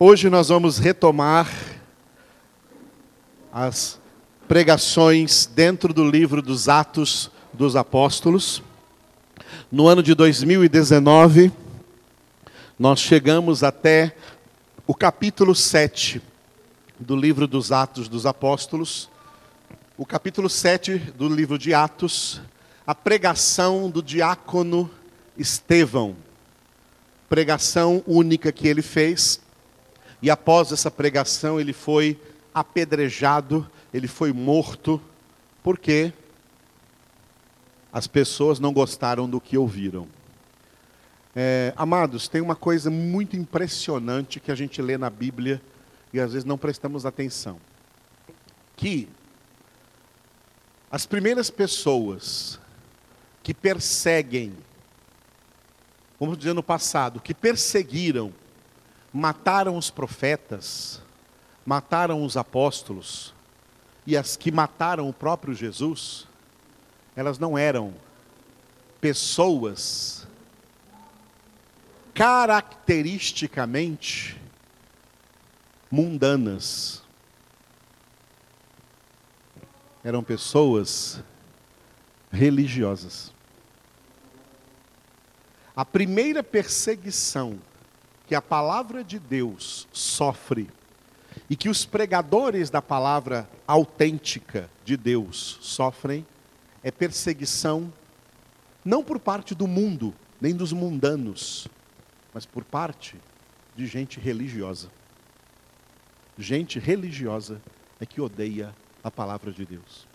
Hoje 0.00 0.30
nós 0.30 0.46
vamos 0.46 0.78
retomar 0.78 1.50
as 3.52 3.98
pregações 4.46 5.44
dentro 5.44 5.92
do 5.92 6.08
livro 6.08 6.40
dos 6.40 6.68
Atos 6.68 7.32
dos 7.52 7.74
Apóstolos. 7.74 8.62
No 9.72 9.88
ano 9.88 10.00
de 10.00 10.14
2019, 10.14 11.50
nós 12.78 13.00
chegamos 13.00 13.64
até 13.64 14.14
o 14.86 14.94
capítulo 14.94 15.52
7 15.52 16.22
do 16.96 17.16
livro 17.16 17.48
dos 17.48 17.72
Atos 17.72 18.08
dos 18.08 18.24
Apóstolos. 18.24 19.10
O 19.96 20.06
capítulo 20.06 20.48
7 20.48 20.96
do 20.96 21.28
livro 21.28 21.58
de 21.58 21.74
Atos, 21.74 22.40
a 22.86 22.94
pregação 22.94 23.90
do 23.90 24.00
diácono 24.00 24.88
Estevão. 25.36 26.14
Pregação 27.28 28.00
única 28.06 28.52
que 28.52 28.68
ele 28.68 28.80
fez 28.80 29.40
e 30.20 30.30
após 30.30 30.72
essa 30.72 30.90
pregação, 30.90 31.60
ele 31.60 31.72
foi 31.72 32.20
apedrejado, 32.52 33.68
ele 33.92 34.08
foi 34.08 34.32
morto, 34.32 35.00
porque 35.62 36.12
as 37.92 38.06
pessoas 38.06 38.58
não 38.58 38.72
gostaram 38.72 39.28
do 39.28 39.40
que 39.40 39.56
ouviram. 39.56 40.06
É, 41.36 41.72
amados, 41.76 42.26
tem 42.26 42.40
uma 42.40 42.56
coisa 42.56 42.90
muito 42.90 43.36
impressionante 43.36 44.40
que 44.40 44.50
a 44.50 44.54
gente 44.54 44.82
lê 44.82 44.98
na 44.98 45.08
Bíblia 45.08 45.62
e 46.12 46.18
às 46.18 46.32
vezes 46.32 46.44
não 46.44 46.58
prestamos 46.58 47.06
atenção. 47.06 47.60
Que 48.76 49.08
as 50.90 51.06
primeiras 51.06 51.48
pessoas 51.48 52.58
que 53.42 53.54
perseguem, 53.54 54.52
vamos 56.18 56.38
dizer 56.38 56.54
no 56.54 56.62
passado, 56.62 57.20
que 57.20 57.34
perseguiram 57.34 58.32
mataram 59.12 59.76
os 59.76 59.90
profetas, 59.90 61.02
mataram 61.64 62.24
os 62.24 62.36
apóstolos, 62.36 63.32
e 64.06 64.16
as 64.16 64.36
que 64.36 64.50
mataram 64.50 65.08
o 65.08 65.12
próprio 65.12 65.54
Jesus, 65.54 66.26
elas 67.14 67.38
não 67.38 67.56
eram 67.58 67.94
pessoas 69.00 70.26
caracteristicamente 72.14 74.40
mundanas. 75.90 77.02
Eram 80.02 80.24
pessoas 80.24 81.22
religiosas. 82.32 83.30
A 85.76 85.84
primeira 85.84 86.42
perseguição 86.42 87.60
que 88.28 88.34
a 88.34 88.42
palavra 88.42 89.02
de 89.02 89.18
Deus 89.18 89.88
sofre 89.90 90.68
e 91.48 91.56
que 91.56 91.70
os 91.70 91.86
pregadores 91.86 92.68
da 92.68 92.82
palavra 92.82 93.48
autêntica 93.66 94.68
de 94.84 94.98
Deus 94.98 95.58
sofrem 95.62 96.26
é 96.82 96.90
perseguição 96.90 97.90
não 98.84 99.02
por 99.02 99.18
parte 99.18 99.54
do 99.54 99.66
mundo, 99.66 100.14
nem 100.38 100.54
dos 100.54 100.74
mundanos, 100.74 101.68
mas 102.34 102.44
por 102.44 102.64
parte 102.64 103.16
de 103.74 103.86
gente 103.86 104.20
religiosa. 104.20 104.90
Gente 106.36 106.78
religiosa 106.78 107.62
é 107.98 108.04
que 108.04 108.20
odeia 108.20 108.76
a 109.02 109.10
palavra 109.10 109.50
de 109.50 109.64
Deus. 109.64 110.06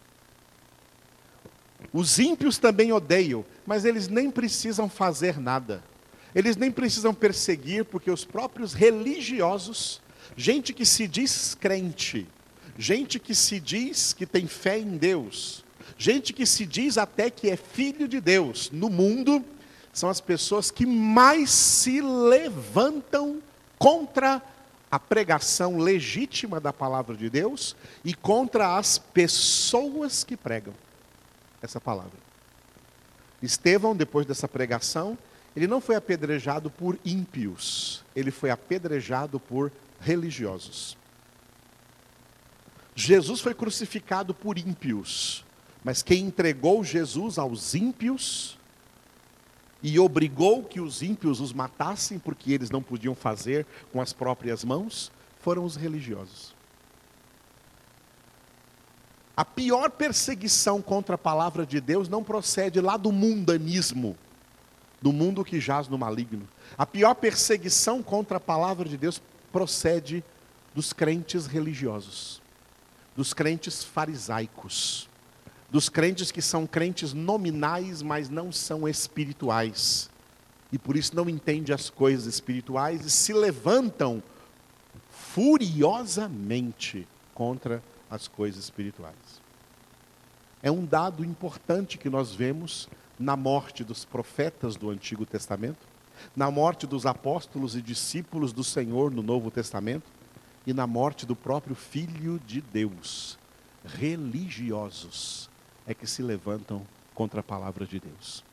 Os 1.92 2.20
ímpios 2.20 2.60
também 2.60 2.94
odeiam, 2.94 3.44
mas 3.66 3.86
eles 3.86 4.08
nem 4.08 4.30
precisam 4.30 4.88
fazer 4.88 5.40
nada. 5.40 5.84
Eles 6.36 6.58
nem 6.58 6.72
precisam 6.72 7.14
perseguir, 7.14 7.86
porque 7.86 8.10
os 8.10 8.26
próprios 8.26 8.74
religiosos, 8.74 10.02
gente 10.36 10.74
que 10.74 10.86
se 10.86 11.08
diz 11.08 11.56
crente, 11.56 12.28
gente 12.78 13.20
que 13.20 13.36
se 13.36 13.60
diz 13.60 14.14
que 14.14 14.26
tem 14.26 14.48
fé 14.48 14.80
em 14.80 14.98
Deus, 14.98 15.64
gente 15.98 16.34
que 16.34 16.46
se 16.46 16.66
diz 16.66 16.98
até 16.98 17.30
que 17.30 17.50
é 17.50 17.56
filho 17.56 18.08
de 18.08 18.20
Deus 18.20 18.72
no 18.72 18.90
mundo, 18.90 19.44
são 19.92 20.10
as 20.10 20.20
pessoas 20.20 20.72
que 20.72 20.86
mais 20.86 21.52
se 21.52 22.02
levantam 22.02 23.40
contra 23.78 24.42
a 24.90 25.00
pregação 25.00 25.78
legítima 25.78 26.60
da 26.60 26.74
palavra 26.74 27.16
de 27.16 27.30
Deus 27.30 27.76
e 28.04 28.14
contra 28.14 28.78
as 28.78 28.98
pessoas 28.98 30.24
que 30.24 30.36
pregam 30.36 30.74
essa 31.62 31.80
palavra. 31.80 32.18
Estevão, 33.42 33.96
depois 33.96 34.26
dessa 34.26 34.48
pregação, 34.48 35.18
ele 35.56 35.68
não 35.68 35.80
foi 35.80 35.96
apedrejado 35.96 36.70
por 36.70 36.98
ímpios, 37.06 38.04
ele 38.16 38.32
foi 38.32 38.50
apedrejado 38.50 39.40
por 39.40 39.72
religiosos. 40.00 40.98
Jesus 42.96 43.40
foi 43.40 43.54
crucificado 43.54 44.34
por 44.34 44.58
ímpios, 44.58 45.46
mas 45.84 46.02
quem 46.02 46.26
entregou 46.26 46.84
Jesus 46.84 47.38
aos 47.38 47.74
ímpios 47.74 48.58
e 49.82 50.00
obrigou 50.00 50.64
que 50.64 50.80
os 50.80 51.02
ímpios 51.02 51.42
os 51.42 51.52
matassem, 51.52 52.18
porque 52.18 52.54
eles 52.54 52.70
não 52.70 52.82
podiam 52.82 53.14
fazer 53.14 53.66
com 53.92 54.00
as 54.00 54.14
próprias 54.14 54.64
mãos, 54.64 55.12
foram 55.42 55.66
os 55.66 55.76
religiosos. 55.76 56.56
A 59.36 59.44
pior 59.44 59.90
perseguição 59.90 60.82
contra 60.82 61.16
a 61.16 61.18
palavra 61.18 61.66
de 61.66 61.82
Deus 61.82 62.08
não 62.08 62.24
procede 62.24 62.80
lá 62.80 62.96
do 62.96 63.12
mundanismo, 63.12 64.16
do 65.04 65.12
mundo 65.12 65.44
que 65.44 65.60
jaz 65.60 65.90
no 65.90 65.98
maligno. 65.98 66.48
A 66.78 66.86
pior 66.86 67.14
perseguição 67.14 68.02
contra 68.02 68.38
a 68.38 68.40
palavra 68.40 68.88
de 68.88 68.96
Deus 68.96 69.22
procede 69.52 70.24
dos 70.74 70.94
crentes 70.94 71.46
religiosos, 71.46 72.42
dos 73.14 73.34
crentes 73.34 73.84
farisaicos, 73.84 75.10
dos 75.70 75.90
crentes 75.90 76.32
que 76.32 76.42
são 76.42 76.66
crentes 76.66 77.12
nominais, 77.12 78.02
mas 78.02 78.30
não 78.30 78.50
são 78.50 78.88
espirituais. 78.88 80.10
E 80.72 80.78
por 80.78 80.96
isso 80.96 81.14
não 81.14 81.30
entendem 81.30 81.76
as 81.76 81.90
coisas 81.90 82.26
espirituais 82.26 83.06
e 83.06 83.10
se 83.10 83.34
levantam 83.34 84.24
furiosamente 85.10 87.06
contra 87.34 87.84
as 88.10 88.30
coisas 88.30 88.64
espirituais. 88.64 89.44
É 90.62 90.72
um 90.72 90.86
dado 90.86 91.26
importante 91.26 91.98
que 91.98 92.10
nós 92.10 92.34
vemos 92.34 92.88
na 93.20 93.36
morte 93.36 93.84
dos 93.84 94.06
profetas 94.06 94.76
do 94.76 94.90
Antigo 94.90 95.26
Testamento, 95.26 95.88
na 96.36 96.50
morte 96.50 96.88
dos 96.88 97.06
apóstolos 97.06 97.76
e 97.76 97.82
discípulos 97.82 98.54
do 98.54 98.64
Senhor 98.64 99.12
no 99.12 99.22
Novo 99.22 99.52
Testamento 99.52 100.10
e 100.66 100.74
na 100.74 100.88
morte 100.88 101.26
do 101.26 101.36
próprio 101.36 101.76
Filho 101.76 102.40
de 102.46 102.62
Deus. 102.62 103.38
Religiosos 103.86 105.50
é 105.86 105.94
que 105.94 106.08
se 106.08 106.22
levantam 106.22 106.86
contra 107.14 107.42
a 107.42 107.44
palavra 107.44 107.86
de 107.86 108.00
Deus. 108.00 108.44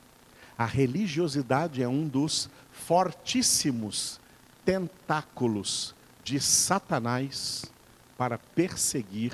A 0.58 0.66
religiosidade 0.66 1.82
é 1.82 1.88
um 1.88 2.06
dos 2.06 2.50
fortíssimos 2.70 4.20
tentáculos 4.64 5.94
de 6.22 6.38
Satanás 6.38 7.64
para 8.18 8.36
perseguir 8.36 9.32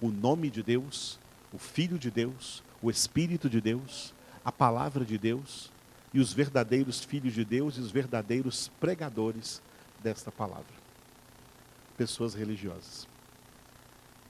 o 0.00 0.08
nome 0.08 0.48
de 0.50 0.62
Deus, 0.62 1.18
o 1.52 1.58
Filho 1.58 1.98
de 1.98 2.10
Deus, 2.10 2.62
o 2.80 2.90
Espírito 2.90 3.50
de 3.50 3.60
Deus 3.60 4.14
a 4.48 4.52
palavra 4.52 5.04
de 5.04 5.18
Deus 5.18 5.70
e 6.12 6.18
os 6.18 6.32
verdadeiros 6.32 7.04
filhos 7.04 7.34
de 7.34 7.44
Deus 7.44 7.76
e 7.76 7.80
os 7.80 7.90
verdadeiros 7.90 8.70
pregadores 8.80 9.60
desta 10.02 10.32
palavra. 10.32 10.64
Pessoas 11.98 12.32
religiosas. 12.32 13.06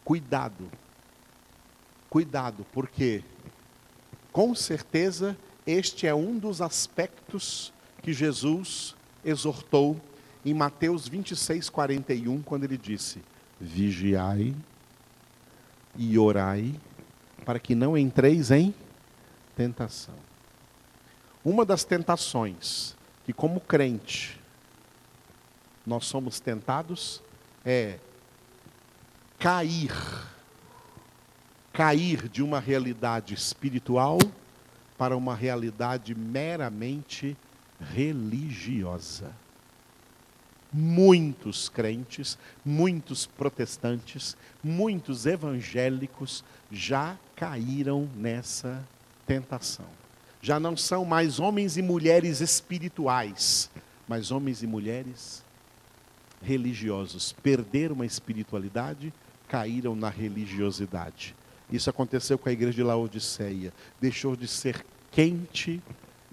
Cuidado. 0.05 0.69
Cuidado, 2.11 2.67
porque 2.73 3.23
com 4.33 4.57
certeza 4.57 5.39
este 5.65 6.05
é 6.05 6.13
um 6.13 6.37
dos 6.37 6.61
aspectos 6.61 7.73
que 8.03 8.13
Jesus 8.13 8.97
exortou 9.25 10.01
em 10.45 10.53
Mateus 10.53 11.07
26, 11.07 11.71
41, 11.71 12.43
quando 12.43 12.65
ele 12.65 12.77
disse: 12.77 13.23
Vigiai 13.61 14.53
e 15.97 16.19
orai, 16.19 16.75
para 17.45 17.61
que 17.61 17.77
não 17.77 17.97
entreis 17.97 18.51
em 18.51 18.75
tentação. 19.59 20.15
Uma 21.45 21.65
das 21.65 21.83
tentações 21.83 22.95
que, 23.27 23.33
como 23.33 23.59
crente, 23.59 24.39
nós 25.85 26.07
somos 26.07 26.39
tentados 26.39 27.21
é 27.65 27.99
cair, 29.37 29.93
cair 31.73 32.29
de 32.29 32.41
uma 32.41 32.61
realidade 32.61 33.35
espiritual 33.35 34.19
para 34.97 35.17
uma 35.17 35.35
realidade 35.35 36.15
meramente 36.15 37.37
religiosa. 37.81 39.33
Muitos 40.73 41.69
crentes, 41.69 42.39
muitos 42.65 43.27
protestantes, 43.27 44.37
muitos 44.63 45.27
evangélicos 45.27 46.45
já 46.71 47.17
caíram 47.35 48.09
nessa 48.15 48.87
tentação. 49.29 49.85
Já 50.41 50.59
não 50.59 50.75
são 50.75 51.05
mais 51.05 51.39
homens 51.39 51.77
e 51.77 51.83
mulheres 51.83 52.41
espirituais, 52.41 53.71
mas 54.09 54.31
homens 54.31 54.63
e 54.63 54.67
mulheres 54.67 55.45
religiosos. 56.43 57.35
Perderam 57.43 58.01
a 58.01 58.07
espiritualidade, 58.07 59.13
caíram 59.47 59.95
na 59.95 60.09
religiosidade. 60.09 61.37
Isso 61.71 61.91
aconteceu 61.91 62.39
com 62.39 62.49
a 62.49 62.53
igreja 62.53 62.77
de 62.77 62.83
Laodiceia. 62.83 63.73
Deixou 64.01 64.35
de 64.35 64.49
ser 64.49 64.85
quente 65.11 65.83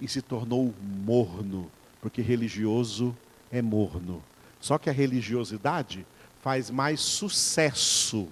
e 0.00 0.08
se 0.08 0.22
tornou 0.22 0.72
morno, 1.04 1.70
porque 2.00 2.22
religioso 2.22 3.14
é 3.52 3.60
morno. 3.60 4.22
Só 4.58 4.78
que 4.78 4.88
a 4.88 4.92
religiosidade 4.92 6.06
faz 6.40 6.70
mais 6.70 7.00
sucesso 7.00 8.28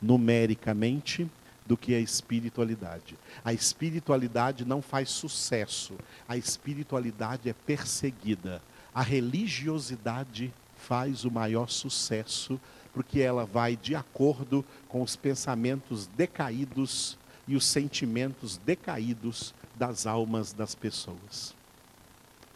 numericamente 0.00 1.28
do 1.66 1.76
que 1.76 1.94
a 1.94 2.00
espiritualidade. 2.00 3.16
A 3.44 3.52
espiritualidade 3.52 4.64
não 4.64 4.82
faz 4.82 5.10
sucesso, 5.10 5.94
a 6.28 6.36
espiritualidade 6.36 7.48
é 7.48 7.52
perseguida. 7.52 8.62
A 8.94 9.02
religiosidade 9.02 10.52
faz 10.76 11.24
o 11.24 11.30
maior 11.30 11.68
sucesso, 11.68 12.60
porque 12.92 13.20
ela 13.20 13.44
vai 13.44 13.76
de 13.76 13.94
acordo 13.94 14.64
com 14.88 15.02
os 15.02 15.16
pensamentos 15.16 16.06
decaídos 16.06 17.18
e 17.48 17.56
os 17.56 17.66
sentimentos 17.66 18.56
decaídos 18.58 19.54
das 19.74 20.06
almas 20.06 20.52
das 20.52 20.74
pessoas, 20.74 21.54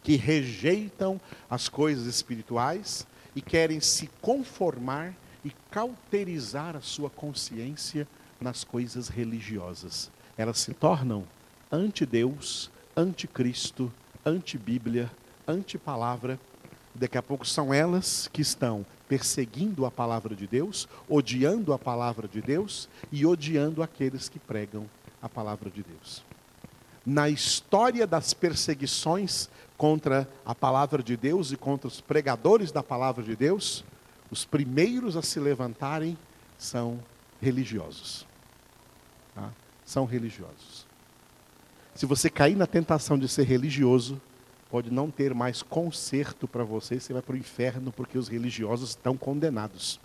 que 0.01 0.15
rejeitam 0.15 1.19
as 1.49 1.67
coisas 1.67 2.05
espirituais 2.05 3.05
e 3.35 3.41
querem 3.41 3.79
se 3.79 4.09
conformar 4.21 5.13
e 5.43 5.51
cauterizar 5.69 6.75
a 6.75 6.81
sua 6.81 7.09
consciência 7.09 8.07
nas 8.39 8.63
coisas 8.63 9.07
religiosas. 9.07 10.11
Elas 10.37 10.59
se 10.59 10.73
tornam 10.73 11.25
anti-Deus, 11.71 12.71
anti-Cristo, 12.95 13.91
anti-Bíblia, 14.25 15.11
anti-palavra. 15.47 16.39
Daqui 16.93 17.17
a 17.17 17.23
pouco 17.23 17.45
são 17.45 17.73
elas 17.73 18.29
que 18.31 18.41
estão 18.41 18.85
perseguindo 19.07 19.85
a 19.85 19.91
palavra 19.91 20.35
de 20.35 20.47
Deus, 20.47 20.87
odiando 21.07 21.73
a 21.73 21.79
palavra 21.79 22.27
de 22.27 22.41
Deus 22.41 22.87
e 23.11 23.25
odiando 23.25 23.81
aqueles 23.81 24.29
que 24.29 24.39
pregam 24.39 24.89
a 25.21 25.27
palavra 25.27 25.69
de 25.69 25.83
Deus. 25.83 26.23
Na 27.05 27.27
história 27.29 28.05
das 28.05 28.33
perseguições 28.33 29.49
contra 29.77 30.29
a 30.45 30.53
palavra 30.53 31.01
de 31.01 31.17
Deus 31.17 31.51
e 31.51 31.57
contra 31.57 31.87
os 31.87 32.01
pregadores 32.01 32.71
da 32.71 32.83
palavra 32.83 33.23
de 33.23 33.35
Deus, 33.35 33.83
os 34.29 34.45
primeiros 34.45 35.17
a 35.17 35.21
se 35.23 35.39
levantarem 35.39 36.17
são 36.57 36.99
religiosos. 37.41 38.28
Tá? 39.35 39.51
São 39.85 40.05
religiosos. 40.05 40.87
Se 41.95 42.05
você 42.05 42.29
cair 42.29 42.55
na 42.55 42.67
tentação 42.67 43.17
de 43.17 43.27
ser 43.27 43.43
religioso, 43.43 44.21
pode 44.69 44.91
não 44.91 45.09
ter 45.09 45.33
mais 45.33 45.61
conserto 45.61 46.47
para 46.47 46.63
você, 46.63 46.99
você 46.99 47.11
vai 47.11 47.21
para 47.21 47.33
o 47.33 47.37
inferno 47.37 47.91
porque 47.91 48.17
os 48.17 48.27
religiosos 48.27 48.91
estão 48.91 49.17
condenados. 49.17 49.99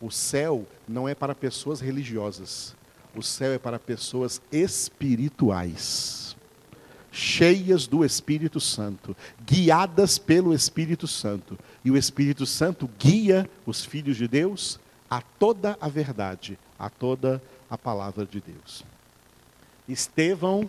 O 0.00 0.10
céu 0.10 0.66
não 0.88 1.08
é 1.08 1.14
para 1.14 1.34
pessoas 1.34 1.80
religiosas, 1.80 2.74
o 3.14 3.22
céu 3.22 3.52
é 3.52 3.58
para 3.58 3.78
pessoas 3.78 4.42
espirituais, 4.52 6.36
cheias 7.10 7.86
do 7.86 8.04
Espírito 8.04 8.60
Santo, 8.60 9.16
guiadas 9.46 10.18
pelo 10.18 10.52
Espírito 10.52 11.06
Santo. 11.06 11.58
E 11.84 11.90
o 11.90 11.96
Espírito 11.96 12.44
Santo 12.44 12.90
guia 12.98 13.48
os 13.64 13.84
filhos 13.84 14.16
de 14.16 14.28
Deus 14.28 14.78
a 15.08 15.22
toda 15.22 15.78
a 15.80 15.88
verdade, 15.88 16.58
a 16.78 16.90
toda 16.90 17.36
a 17.36 17.55
palavra 17.76 18.26
de 18.26 18.40
Deus. 18.40 18.84
Estevão 19.88 20.68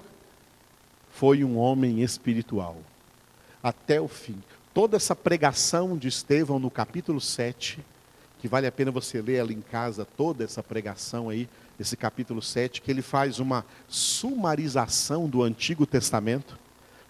foi 1.11 1.43
um 1.43 1.57
homem 1.57 2.01
espiritual 2.01 2.77
até 3.61 3.99
o 3.99 4.07
fim. 4.07 4.41
Toda 4.73 4.95
essa 4.95 5.15
pregação 5.15 5.97
de 5.97 6.07
Estevão 6.07 6.59
no 6.59 6.69
capítulo 6.69 7.19
7, 7.19 7.83
que 8.39 8.47
vale 8.47 8.67
a 8.67 8.71
pena 8.71 8.91
você 8.91 9.21
ler 9.21 9.35
ela 9.35 9.51
em 9.51 9.61
casa, 9.61 10.05
toda 10.05 10.43
essa 10.43 10.61
pregação 10.61 11.29
aí, 11.29 11.49
esse 11.79 11.97
capítulo 11.97 12.41
7, 12.41 12.81
que 12.81 12.91
ele 12.91 13.01
faz 13.01 13.39
uma 13.39 13.65
sumarização 13.87 15.27
do 15.27 15.43
Antigo 15.43 15.85
Testamento. 15.85 16.57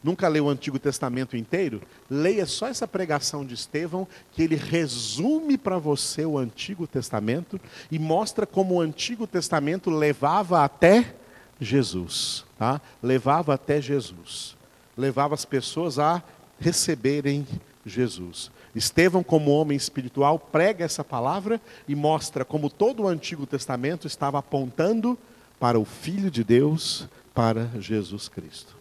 Nunca 0.07 0.29
leu 0.29 0.45
o 0.45 0.49
Antigo 0.49 0.79
Testamento 0.79 1.35
inteiro? 1.35 1.81
Leia 2.09 2.45
só 2.45 2.67
essa 2.67 2.87
pregação 2.87 3.45
de 3.45 3.55
Estevão, 3.55 4.07
que 4.31 4.41
ele 4.41 4.55
resume 4.55 5.57
para 5.57 5.77
você 5.77 6.25
o 6.25 6.37
Antigo 6.37 6.87
Testamento 6.87 7.59
e 7.91 7.99
mostra 7.99 8.45
como 8.45 8.75
o 8.75 8.79
Antigo 8.79 9.27
Testamento 9.27 9.89
levava 9.89 10.63
até 10.63 11.13
Jesus, 11.59 12.45
tá? 12.57 12.79
Levava 13.03 13.53
até 13.53 13.81
Jesus. 13.81 14.55
Levava 14.95 15.33
as 15.33 15.43
pessoas 15.43 15.99
a 15.99 16.23
receberem 16.57 17.45
Jesus. 17.85 18.49
Estevão, 18.73 19.21
como 19.21 19.51
homem 19.51 19.75
espiritual, 19.75 20.39
prega 20.39 20.85
essa 20.85 21.03
palavra 21.03 21.59
e 21.85 21.93
mostra 21.95 22.45
como 22.45 22.69
todo 22.69 23.03
o 23.03 23.07
Antigo 23.09 23.45
Testamento 23.45 24.07
estava 24.07 24.39
apontando 24.39 25.17
para 25.59 25.77
o 25.77 25.83
Filho 25.83 26.31
de 26.31 26.45
Deus, 26.45 27.09
para 27.33 27.69
Jesus 27.77 28.29
Cristo. 28.29 28.77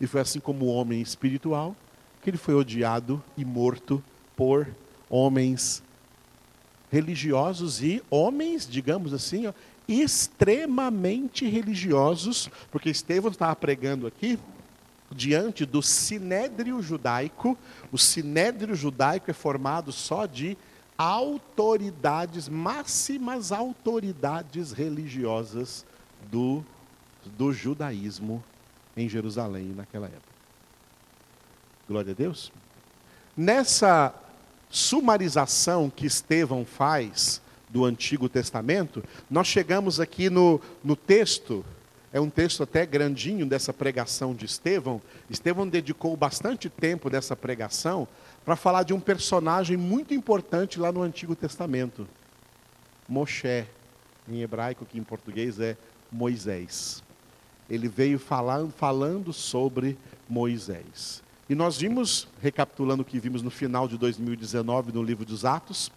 E 0.00 0.06
foi 0.06 0.20
assim 0.20 0.40
como 0.40 0.66
homem 0.66 1.00
espiritual 1.00 1.74
que 2.26 2.30
ele 2.30 2.36
foi 2.36 2.54
odiado 2.54 3.22
e 3.36 3.44
morto 3.44 4.02
por 4.34 4.66
homens 5.08 5.80
religiosos 6.90 7.80
e 7.82 8.02
homens, 8.10 8.68
digamos 8.68 9.12
assim, 9.12 9.46
ó, 9.46 9.52
extremamente 9.88 11.48
religiosos, 11.48 12.50
porque 12.70 12.90
Estevão 12.90 13.30
estava 13.30 13.54
pregando 13.54 14.08
aqui 14.08 14.38
diante 15.10 15.64
do 15.64 15.80
sinédrio 15.80 16.82
judaico. 16.82 17.56
O 17.92 17.98
sinédrio 17.98 18.74
judaico 18.74 19.30
é 19.30 19.34
formado 19.34 19.92
só 19.92 20.26
de 20.26 20.58
autoridades, 20.98 22.48
máximas 22.48 23.52
autoridades 23.52 24.72
religiosas 24.72 25.86
do, 26.28 26.64
do 27.38 27.52
judaísmo 27.52 28.42
em 28.96 29.08
Jerusalém 29.08 29.74
naquela 29.76 30.06
época. 30.06 30.36
Glória 31.88 32.12
a 32.12 32.14
Deus. 32.14 32.52
Nessa 33.36 34.14
sumarização 34.70 35.90
que 35.90 36.06
Estevão 36.06 36.64
faz 36.64 37.40
do 37.68 37.84
Antigo 37.84 38.28
Testamento, 38.28 39.04
nós 39.30 39.46
chegamos 39.46 40.00
aqui 40.00 40.30
no, 40.30 40.60
no 40.82 40.96
texto 40.96 41.64
é 42.16 42.20
um 42.20 42.30
texto 42.30 42.62
até 42.62 42.86
grandinho 42.86 43.44
dessa 43.44 43.74
pregação 43.74 44.34
de 44.34 44.46
Estevão. 44.46 45.02
Estevão 45.28 45.68
dedicou 45.68 46.16
bastante 46.16 46.70
tempo 46.70 47.10
dessa 47.10 47.36
pregação 47.36 48.08
para 48.42 48.56
falar 48.56 48.84
de 48.84 48.94
um 48.94 49.00
personagem 49.00 49.76
muito 49.76 50.14
importante 50.14 50.80
lá 50.80 50.90
no 50.90 51.02
Antigo 51.02 51.36
Testamento. 51.36 52.08
Moshe, 53.06 53.66
em 54.26 54.40
hebraico, 54.40 54.86
que 54.86 54.98
em 54.98 55.02
português 55.02 55.60
é 55.60 55.76
Moisés. 56.10 57.02
Ele 57.68 57.88
veio 57.88 58.18
falando, 58.18 58.70
falando 58.72 59.32
sobre 59.32 59.96
Moisés. 60.28 61.22
E 61.48 61.54
nós 61.54 61.78
vimos, 61.78 62.26
recapitulando 62.42 63.02
o 63.02 63.04
que 63.04 63.20
vimos 63.20 63.42
no 63.42 63.50
final 63.50 63.86
de 63.86 63.96
2019 63.96 64.92
no 64.92 65.02
livro 65.02 65.24
dos 65.24 65.44
Atos, 65.44 65.92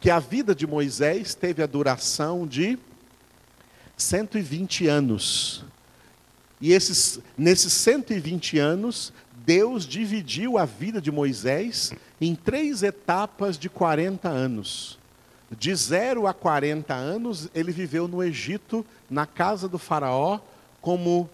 que 0.00 0.10
a 0.10 0.18
vida 0.18 0.54
de 0.54 0.66
Moisés 0.66 1.34
teve 1.34 1.62
a 1.62 1.66
duração 1.66 2.46
de 2.46 2.78
120 3.96 4.86
anos. 4.86 5.64
E 6.60 6.72
esses, 6.72 7.20
nesses 7.36 7.72
120 7.72 8.58
anos, 8.58 9.12
Deus 9.44 9.86
dividiu 9.86 10.58
a 10.58 10.64
vida 10.64 11.00
de 11.00 11.12
Moisés 11.12 11.92
em 12.20 12.34
três 12.34 12.82
etapas 12.82 13.58
de 13.58 13.68
40 13.68 14.28
anos. 14.28 14.98
De 15.50 15.74
0 15.74 16.26
a 16.26 16.34
40 16.34 16.92
anos, 16.92 17.48
ele 17.54 17.70
viveu 17.70 18.08
no 18.08 18.22
Egito, 18.22 18.84
na 19.08 19.26
casa 19.26 19.68
do 19.68 19.78
Faraó, 19.78 20.40
como, 20.86 21.28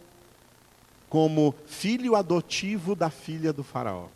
como 1.10 1.54
filho 1.66 2.16
adotivo 2.16 2.94
da 2.94 3.10
filha 3.10 3.52
do 3.52 3.62
Faraó. 3.62 4.06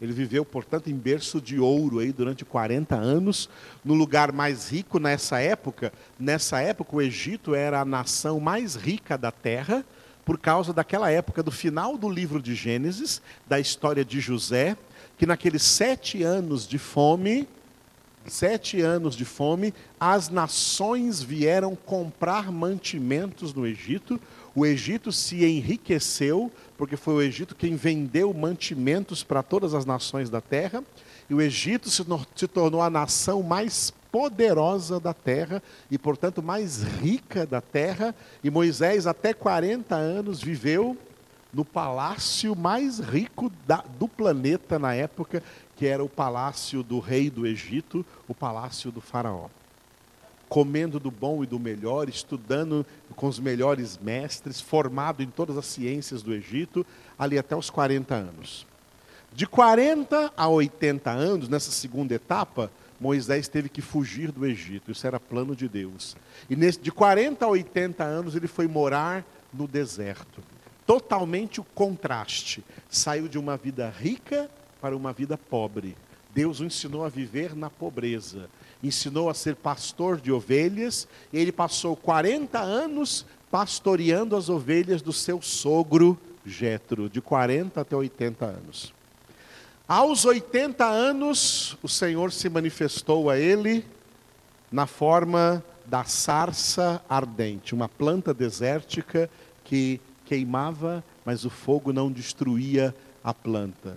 Ele 0.00 0.12
viveu, 0.12 0.44
portanto, 0.44 0.88
em 0.88 0.94
berço 0.94 1.40
de 1.40 1.58
ouro 1.58 1.98
aí 1.98 2.12
durante 2.12 2.44
40 2.44 2.94
anos, 2.94 3.50
no 3.84 3.94
lugar 3.94 4.30
mais 4.30 4.70
rico 4.70 5.00
nessa 5.00 5.40
época. 5.40 5.92
Nessa 6.16 6.60
época, 6.60 6.94
o 6.94 7.02
Egito 7.02 7.52
era 7.52 7.80
a 7.80 7.84
nação 7.84 8.38
mais 8.38 8.76
rica 8.76 9.18
da 9.18 9.32
terra, 9.32 9.84
por 10.24 10.38
causa 10.38 10.72
daquela 10.72 11.10
época 11.10 11.42
do 11.42 11.50
final 11.50 11.98
do 11.98 12.08
livro 12.08 12.40
de 12.40 12.54
Gênesis, 12.54 13.20
da 13.44 13.58
história 13.58 14.04
de 14.04 14.20
José, 14.20 14.76
que 15.18 15.26
naqueles 15.26 15.64
sete 15.64 16.22
anos 16.22 16.64
de 16.64 16.78
fome, 16.78 17.48
sete 18.24 18.80
anos 18.80 19.16
de 19.16 19.24
fome, 19.24 19.74
as 19.98 20.28
nações 20.28 21.20
vieram 21.20 21.74
comprar 21.74 22.52
mantimentos 22.52 23.52
no 23.52 23.66
Egito. 23.66 24.20
O 24.56 24.64
Egito 24.64 25.12
se 25.12 25.44
enriqueceu 25.44 26.50
porque 26.78 26.96
foi 26.96 27.14
o 27.14 27.20
Egito 27.20 27.54
quem 27.54 27.76
vendeu 27.76 28.32
mantimentos 28.32 29.22
para 29.22 29.42
todas 29.42 29.74
as 29.74 29.84
nações 29.84 30.30
da 30.30 30.40
terra, 30.40 30.82
e 31.28 31.34
o 31.34 31.42
Egito 31.42 31.90
se, 31.90 32.02
se 32.34 32.48
tornou 32.48 32.80
a 32.80 32.88
nação 32.88 33.42
mais 33.42 33.92
poderosa 34.10 34.98
da 34.98 35.12
terra 35.12 35.62
e, 35.90 35.98
portanto, 35.98 36.42
mais 36.42 36.82
rica 36.82 37.44
da 37.44 37.60
terra, 37.60 38.14
e 38.42 38.48
Moisés, 38.48 39.06
até 39.06 39.34
40 39.34 39.94
anos, 39.94 40.42
viveu 40.42 40.96
no 41.52 41.62
palácio 41.64 42.56
mais 42.56 42.98
rico 42.98 43.52
da, 43.66 43.84
do 43.98 44.08
planeta 44.08 44.78
na 44.78 44.94
época, 44.94 45.42
que 45.76 45.86
era 45.86 46.02
o 46.02 46.08
palácio 46.08 46.82
do 46.82 46.98
rei 46.98 47.28
do 47.28 47.46
Egito, 47.46 48.06
o 48.26 48.34
palácio 48.34 48.90
do 48.90 49.02
Faraó. 49.02 49.48
Comendo 50.48 51.00
do 51.00 51.10
bom 51.10 51.42
e 51.42 51.46
do 51.46 51.58
melhor, 51.58 52.08
estudando 52.08 52.86
com 53.14 53.26
os 53.26 53.38
melhores 53.38 53.98
mestres, 53.98 54.60
formado 54.60 55.22
em 55.22 55.26
todas 55.26 55.56
as 55.56 55.66
ciências 55.66 56.22
do 56.22 56.32
Egito, 56.32 56.86
ali 57.18 57.38
até 57.38 57.56
os 57.56 57.70
40 57.70 58.14
anos. 58.14 58.66
De 59.32 59.46
40 59.46 60.32
a 60.36 60.48
80 60.48 61.10
anos, 61.10 61.48
nessa 61.48 61.70
segunda 61.70 62.14
etapa, 62.14 62.70
Moisés 63.00 63.48
teve 63.48 63.68
que 63.68 63.82
fugir 63.82 64.32
do 64.32 64.46
Egito. 64.46 64.90
Isso 64.90 65.06
era 65.06 65.20
plano 65.20 65.54
de 65.54 65.68
Deus. 65.68 66.16
E 66.48 66.56
nesse, 66.56 66.80
de 66.80 66.90
40 66.90 67.44
a 67.44 67.48
80 67.48 68.02
anos 68.02 68.34
ele 68.34 68.46
foi 68.46 68.66
morar 68.66 69.24
no 69.52 69.66
deserto. 69.66 70.42
Totalmente 70.86 71.60
o 71.60 71.64
contraste. 71.64 72.64
Saiu 72.88 73.28
de 73.28 73.38
uma 73.38 73.56
vida 73.56 73.90
rica 73.90 74.50
para 74.80 74.96
uma 74.96 75.12
vida 75.12 75.36
pobre. 75.36 75.96
Deus 76.34 76.60
o 76.60 76.64
ensinou 76.64 77.04
a 77.04 77.08
viver 77.08 77.56
na 77.56 77.68
pobreza. 77.68 78.48
Ensinou 78.86 79.28
a 79.28 79.34
ser 79.34 79.56
pastor 79.56 80.20
de 80.20 80.30
ovelhas. 80.30 81.08
E 81.32 81.38
ele 81.38 81.52
passou 81.52 81.96
40 81.96 82.58
anos 82.58 83.26
pastoreando 83.50 84.36
as 84.36 84.48
ovelhas 84.48 85.02
do 85.02 85.12
seu 85.12 85.40
sogro 85.40 86.18
Jetro, 86.44 87.10
de 87.10 87.20
40 87.20 87.80
até 87.80 87.96
80 87.96 88.44
anos. 88.44 88.94
Aos 89.88 90.24
80 90.24 90.84
anos, 90.84 91.76
o 91.82 91.88
Senhor 91.88 92.32
se 92.32 92.48
manifestou 92.48 93.30
a 93.30 93.38
ele 93.38 93.84
na 94.70 94.86
forma 94.86 95.62
da 95.84 96.04
sarça 96.04 97.02
ardente, 97.08 97.74
uma 97.74 97.88
planta 97.88 98.34
desértica 98.34 99.30
que 99.62 100.00
queimava, 100.24 101.04
mas 101.24 101.44
o 101.44 101.50
fogo 101.50 101.92
não 101.92 102.10
destruía 102.10 102.94
a 103.22 103.32
planta. 103.32 103.96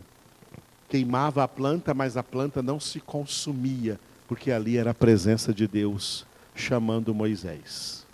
Queimava 0.88 1.44
a 1.44 1.48
planta, 1.48 1.94
mas 1.94 2.18
a 2.18 2.24
planta 2.24 2.62
não 2.62 2.80
se 2.80 3.00
consumia, 3.00 4.00
porque 4.30 4.52
ali 4.52 4.78
era 4.78 4.92
a 4.92 4.94
presença 4.94 5.52
de 5.52 5.68
Deus 5.68 6.24
chamando 6.54 7.16
Moisés. 7.16 8.06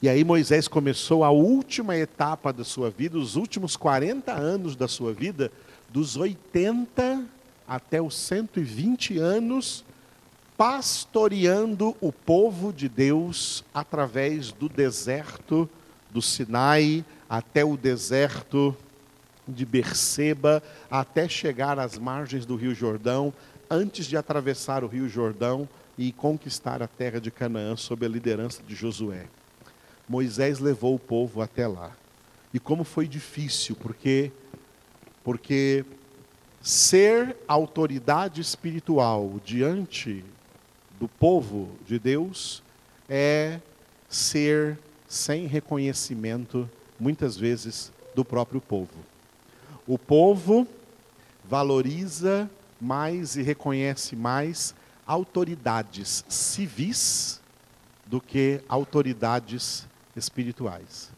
E 0.00 0.08
aí 0.08 0.22
Moisés 0.22 0.68
começou 0.68 1.24
a 1.24 1.30
última 1.30 1.96
etapa 1.96 2.52
da 2.52 2.62
sua 2.62 2.88
vida, 2.88 3.18
os 3.18 3.34
últimos 3.34 3.76
40 3.76 4.32
anos 4.32 4.76
da 4.76 4.86
sua 4.86 5.12
vida, 5.12 5.50
dos 5.90 6.16
80 6.16 7.24
até 7.66 8.00
os 8.00 8.14
120 8.16 9.18
anos, 9.18 9.84
pastoreando 10.56 11.96
o 12.00 12.12
povo 12.12 12.72
de 12.72 12.88
Deus 12.88 13.64
através 13.74 14.52
do 14.52 14.68
deserto 14.68 15.68
do 16.12 16.22
Sinai 16.22 17.04
até 17.28 17.64
o 17.64 17.76
deserto 17.76 18.76
de 19.48 19.66
Berseba, 19.66 20.62
até 20.90 21.28
chegar 21.28 21.78
às 21.78 21.98
margens 21.98 22.46
do 22.46 22.54
Rio 22.54 22.74
Jordão, 22.74 23.32
antes 23.70 24.06
de 24.06 24.16
atravessar 24.16 24.84
o 24.84 24.88
Rio 24.88 25.08
Jordão 25.08 25.68
e 25.96 26.12
conquistar 26.12 26.82
a 26.82 26.88
terra 26.88 27.20
de 27.20 27.30
Canaã 27.30 27.76
sob 27.76 28.04
a 28.04 28.08
liderança 28.08 28.62
de 28.62 28.74
Josué. 28.74 29.26
Moisés 30.08 30.58
levou 30.58 30.94
o 30.94 30.98
povo 30.98 31.40
até 31.40 31.66
lá. 31.66 31.92
E 32.52 32.60
como 32.60 32.84
foi 32.84 33.08
difícil, 33.08 33.76
porque 33.76 34.30
porque 35.24 35.84
ser 36.60 37.34
autoridade 37.48 38.42
espiritual 38.42 39.40
diante 39.44 40.22
do 41.00 41.08
povo 41.08 41.70
de 41.86 41.98
Deus 41.98 42.62
é 43.08 43.58
ser 44.08 44.78
sem 45.08 45.46
reconhecimento, 45.46 46.68
muitas 47.00 47.36
vezes, 47.36 47.90
do 48.14 48.24
próprio 48.24 48.60
povo. 48.60 48.94
O 49.86 49.98
povo 49.98 50.66
valoriza 51.44 52.48
mais 52.84 53.36
e 53.36 53.42
reconhece 53.42 54.14
mais 54.14 54.74
autoridades 55.06 56.24
civis 56.28 57.40
do 58.06 58.20
que 58.20 58.60
autoridades 58.68 59.88
espirituais. 60.14 61.10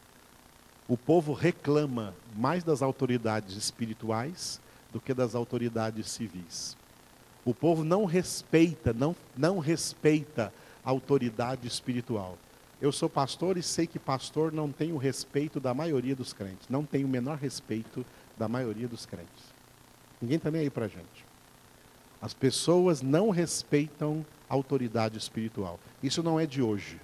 O 0.89 0.97
povo 0.97 1.33
reclama 1.33 2.15
mais 2.37 2.63
das 2.63 2.81
autoridades 2.81 3.57
espirituais 3.57 4.61
do 4.93 5.01
que 5.01 5.13
das 5.13 5.35
autoridades 5.35 6.09
civis. 6.11 6.77
O 7.45 7.53
povo 7.53 7.85
não 7.85 8.05
respeita, 8.05 8.93
não, 8.93 9.15
não 9.37 9.59
respeita 9.59 10.53
a 10.85 10.91
autoridade 10.91 11.67
espiritual. 11.67 12.39
Eu 12.81 12.93
sou 12.93 13.09
pastor 13.09 13.57
e 13.57 13.63
sei 13.63 13.87
que 13.87 13.99
pastor 13.99 14.53
não 14.53 14.71
tem 14.71 14.93
o 14.93 14.97
respeito 14.97 15.59
da 15.59 15.75
maioria 15.75 16.15
dos 16.15 16.33
crentes. 16.33 16.69
Não 16.69 16.85
tem 16.85 17.05
o 17.05 17.09
menor 17.09 17.37
respeito 17.39 18.07
da 18.39 18.49
maioria 18.49 18.87
dos 18.87 19.07
crentes. 19.07 19.57
Ninguém 20.21 20.37
está 20.37 20.51
nem 20.51 20.63
aí 20.63 20.71
para 20.71 20.85
a 20.85 20.89
gente. 20.89 21.26
As 22.27 22.35
pessoas 22.35 23.03
não 23.03 23.31
respeitam 23.31 24.27
autoridade 24.49 25.17
espiritual. 25.17 25.79
Isso 26.03 26.25
não 26.25 26.41
é 26.41 26.45
de 26.45 26.61
hoje. 26.61 26.99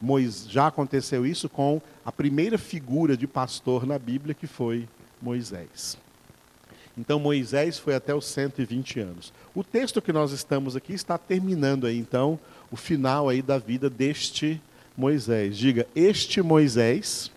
Moisés, 0.00 0.48
já 0.48 0.68
aconteceu 0.68 1.26
isso 1.26 1.48
com 1.48 1.82
a 2.04 2.12
primeira 2.12 2.56
figura 2.56 3.16
de 3.16 3.26
pastor 3.26 3.84
na 3.84 3.98
Bíblia, 3.98 4.36
que 4.36 4.46
foi 4.46 4.88
Moisés. 5.20 5.98
Então 6.96 7.18
Moisés 7.18 7.76
foi 7.76 7.92
até 7.96 8.14
os 8.14 8.26
120 8.26 9.00
anos. 9.00 9.32
O 9.52 9.64
texto 9.64 10.00
que 10.00 10.12
nós 10.12 10.30
estamos 10.30 10.76
aqui 10.76 10.92
está 10.92 11.18
terminando 11.18 11.84
aí, 11.84 11.98
então, 11.98 12.38
o 12.70 12.76
final 12.76 13.28
aí 13.28 13.42
da 13.42 13.58
vida 13.58 13.90
deste 13.90 14.62
Moisés. 14.96 15.58
Diga, 15.58 15.88
este 15.92 16.40
Moisés. 16.40 17.32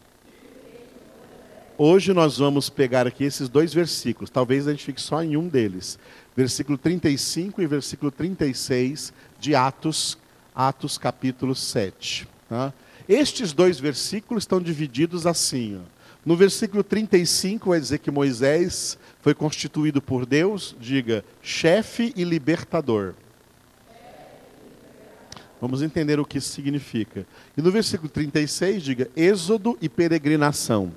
Hoje 1.75 2.13
nós 2.13 2.37
vamos 2.37 2.69
pegar 2.69 3.07
aqui 3.07 3.23
esses 3.23 3.49
dois 3.49 3.73
versículos, 3.73 4.29
talvez 4.29 4.67
a 4.67 4.71
gente 4.71 4.85
fique 4.85 5.01
só 5.01 5.23
em 5.23 5.35
um 5.35 5.47
deles. 5.47 5.97
Versículo 6.35 6.77
35 6.77 7.61
e 7.61 7.67
versículo 7.67 8.11
36 8.11 9.13
de 9.39 9.53
Atos, 9.53 10.17
Atos 10.55 10.97
capítulo 10.97 11.53
7. 11.53 12.27
Tá? 12.47 12.73
Estes 13.07 13.51
dois 13.51 13.79
versículos 13.79 14.43
estão 14.43 14.61
divididos 14.61 15.27
assim. 15.27 15.77
Ó. 15.77 16.01
No 16.25 16.35
versículo 16.35 16.83
35 16.83 17.69
vai 17.69 17.79
dizer 17.79 17.97
que 17.97 18.11
Moisés 18.11 18.97
foi 19.21 19.33
constituído 19.33 20.01
por 20.01 20.25
Deus, 20.25 20.75
diga, 20.79 21.25
chefe 21.41 22.13
e 22.15 22.23
libertador. 22.23 23.15
Vamos 25.59 25.81
entender 25.81 26.19
o 26.19 26.25
que 26.25 26.37
isso 26.37 26.49
significa. 26.49 27.25
E 27.55 27.61
no 27.61 27.71
versículo 27.71 28.09
36, 28.09 28.81
diga, 28.81 29.09
êxodo 29.15 29.77
e 29.81 29.89
peregrinação. 29.89 30.91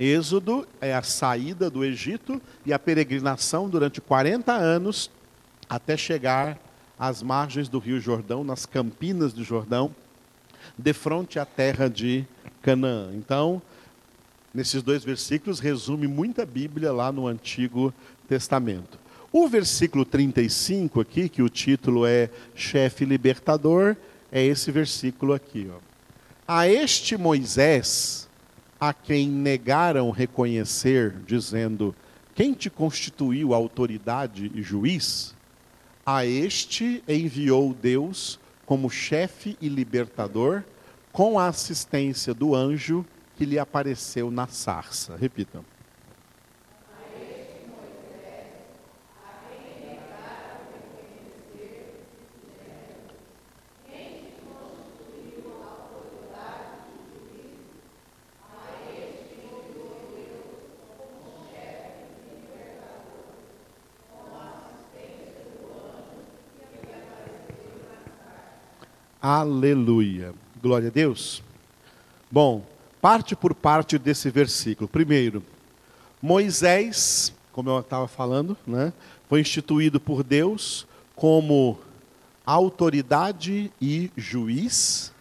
Êxodo 0.00 0.66
é 0.80 0.94
a 0.94 1.02
saída 1.02 1.68
do 1.68 1.84
Egito 1.84 2.40
e 2.64 2.72
a 2.72 2.78
peregrinação 2.78 3.68
durante 3.68 4.00
40 4.00 4.50
anos 4.50 5.10
até 5.68 5.94
chegar 5.94 6.58
às 6.98 7.22
margens 7.22 7.68
do 7.68 7.78
Rio 7.78 8.00
Jordão, 8.00 8.42
nas 8.42 8.64
campinas 8.64 9.34
do 9.34 9.44
Jordão, 9.44 9.94
de 10.76 10.94
frente 10.94 11.38
à 11.38 11.44
terra 11.44 11.86
de 11.88 12.24
Canaã. 12.62 13.10
Então, 13.14 13.60
nesses 14.54 14.82
dois 14.82 15.04
versículos, 15.04 15.60
resume 15.60 16.06
muita 16.06 16.46
Bíblia 16.46 16.92
lá 16.92 17.12
no 17.12 17.26
Antigo 17.26 17.92
Testamento. 18.26 18.98
O 19.30 19.48
versículo 19.48 20.06
35 20.06 20.98
aqui, 20.98 21.28
que 21.28 21.42
o 21.42 21.50
título 21.50 22.06
é 22.06 22.30
Chefe 22.54 23.04
Libertador, 23.04 23.96
é 24.32 24.42
esse 24.42 24.72
versículo 24.72 25.34
aqui. 25.34 25.70
Ó. 25.70 25.78
A 26.48 26.66
este 26.66 27.18
Moisés, 27.18 28.29
a 28.80 28.94
quem 28.94 29.28
negaram 29.28 30.10
reconhecer, 30.10 31.14
dizendo: 31.26 31.94
Quem 32.34 32.54
te 32.54 32.70
constituiu 32.70 33.52
autoridade 33.52 34.50
e 34.54 34.62
juiz? 34.62 35.34
A 36.04 36.24
este 36.24 37.04
enviou 37.06 37.74
Deus 37.74 38.40
como 38.64 38.88
chefe 38.88 39.56
e 39.60 39.68
libertador, 39.68 40.64
com 41.12 41.38
a 41.38 41.48
assistência 41.48 42.32
do 42.32 42.54
anjo 42.54 43.04
que 43.36 43.44
lhe 43.44 43.58
apareceu 43.58 44.30
na 44.30 44.46
sarça. 44.46 45.16
Repitam. 45.16 45.64
Aleluia. 69.32 70.34
Glória 70.60 70.88
a 70.88 70.90
Deus. 70.90 71.40
Bom, 72.28 72.66
parte 73.00 73.36
por 73.36 73.54
parte 73.54 73.96
desse 73.96 74.28
versículo. 74.28 74.88
Primeiro, 74.88 75.40
Moisés, 76.20 77.32
como 77.52 77.70
eu 77.70 77.78
estava 77.78 78.08
falando, 78.08 78.56
né, 78.66 78.92
foi 79.28 79.40
instituído 79.40 80.00
por 80.00 80.24
Deus 80.24 80.84
como 81.14 81.78
autoridade 82.44 83.70
e 83.80 84.10
juiz 84.16 85.12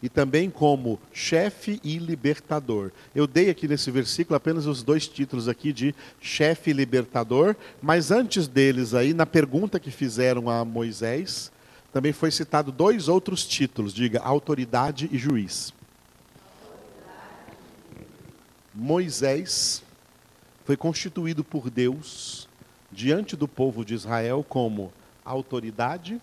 e 0.00 0.08
também 0.08 0.48
como 0.48 1.00
chefe 1.12 1.80
e 1.82 1.98
libertador. 1.98 2.92
Eu 3.16 3.26
dei 3.26 3.50
aqui 3.50 3.66
nesse 3.66 3.90
versículo 3.90 4.36
apenas 4.36 4.66
os 4.66 4.84
dois 4.84 5.08
títulos 5.08 5.48
aqui 5.48 5.72
de 5.72 5.92
chefe 6.20 6.70
e 6.70 6.72
libertador, 6.72 7.56
mas 7.82 8.12
antes 8.12 8.46
deles 8.46 8.94
aí, 8.94 9.12
na 9.12 9.26
pergunta 9.26 9.80
que 9.80 9.90
fizeram 9.90 10.48
a 10.48 10.64
Moisés, 10.64 11.50
também 11.92 12.12
foi 12.12 12.30
citado 12.30 12.70
dois 12.70 13.08
outros 13.08 13.46
títulos, 13.46 13.94
diga, 13.94 14.20
autoridade 14.20 15.08
e 15.10 15.18
juiz. 15.18 15.72
Moisés 18.74 19.82
foi 20.64 20.76
constituído 20.76 21.42
por 21.42 21.70
Deus 21.70 22.48
diante 22.92 23.36
do 23.36 23.48
povo 23.48 23.84
de 23.84 23.94
Israel 23.94 24.44
como 24.46 24.92
autoridade, 25.24 26.20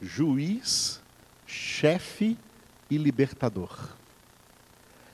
juiz, 0.00 1.00
chefe 1.46 2.36
e 2.90 2.98
libertador. 2.98 3.96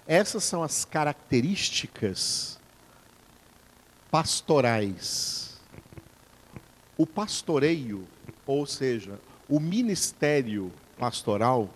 Essas 0.06 0.42
são 0.42 0.62
as 0.62 0.84
características 0.84 2.58
pastorais. 4.10 5.60
O 6.98 7.06
pastoreio, 7.06 8.06
ou 8.46 8.66
seja, 8.66 9.18
o 9.52 9.60
ministério 9.60 10.72
pastoral, 10.98 11.68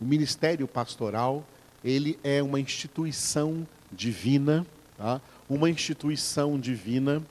o 0.00 0.04
ministério 0.04 0.66
pastoral, 0.66 1.44
ele 1.84 2.18
é 2.24 2.42
uma 2.42 2.58
instituição 2.58 3.64
divina, 3.92 4.66
tá? 4.98 5.20
uma 5.48 5.70
instituição 5.70 6.58
divina 6.58 7.22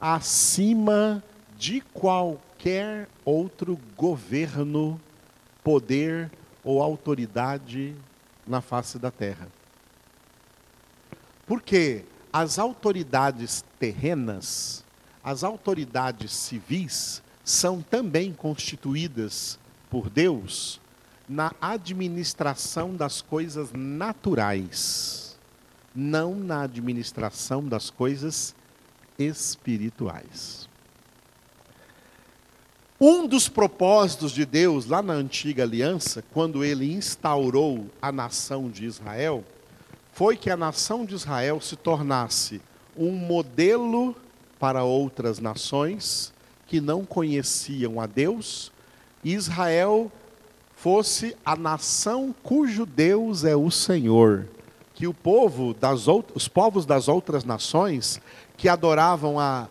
acima 0.00 1.22
de 1.58 1.82
qualquer 1.82 3.10
outro 3.22 3.78
governo, 3.94 4.98
poder 5.62 6.30
ou 6.64 6.82
autoridade 6.82 7.94
na 8.46 8.62
face 8.62 8.98
da 8.98 9.10
terra. 9.10 9.48
Porque 11.46 12.06
as 12.32 12.58
autoridades 12.58 13.62
terrenas, 13.78 14.82
as 15.22 15.44
autoridades 15.44 16.32
civis, 16.32 17.22
são 17.50 17.82
também 17.82 18.32
constituídas 18.32 19.58
por 19.90 20.08
Deus 20.08 20.80
na 21.28 21.52
administração 21.60 22.94
das 22.94 23.20
coisas 23.20 23.70
naturais, 23.72 25.36
não 25.94 26.36
na 26.36 26.62
administração 26.62 27.66
das 27.66 27.90
coisas 27.90 28.54
espirituais. 29.18 30.68
Um 33.00 33.26
dos 33.26 33.48
propósitos 33.48 34.30
de 34.30 34.44
Deus 34.44 34.86
lá 34.86 35.02
na 35.02 35.14
antiga 35.14 35.64
aliança, 35.64 36.22
quando 36.32 36.62
ele 36.62 36.92
instaurou 36.92 37.86
a 38.00 38.12
nação 38.12 38.70
de 38.70 38.84
Israel, 38.84 39.42
foi 40.12 40.36
que 40.36 40.50
a 40.50 40.56
nação 40.56 41.04
de 41.04 41.14
Israel 41.16 41.60
se 41.60 41.74
tornasse 41.74 42.60
um 42.96 43.10
modelo 43.10 44.14
para 44.58 44.84
outras 44.84 45.40
nações 45.40 46.32
que 46.70 46.80
não 46.80 47.04
conheciam 47.04 48.00
a 48.00 48.06
Deus, 48.06 48.70
Israel 49.24 50.10
fosse 50.76 51.36
a 51.44 51.56
nação 51.56 52.32
cujo 52.44 52.86
Deus 52.86 53.42
é 53.42 53.56
o 53.56 53.72
Senhor, 53.72 54.46
que 54.94 55.08
o 55.08 55.12
povo 55.12 55.74
das 55.74 56.06
os 56.06 56.46
povos 56.46 56.86
das 56.86 57.08
outras 57.08 57.42
nações 57.42 58.20
que 58.56 58.68
adoravam 58.68 59.40
a 59.40 59.68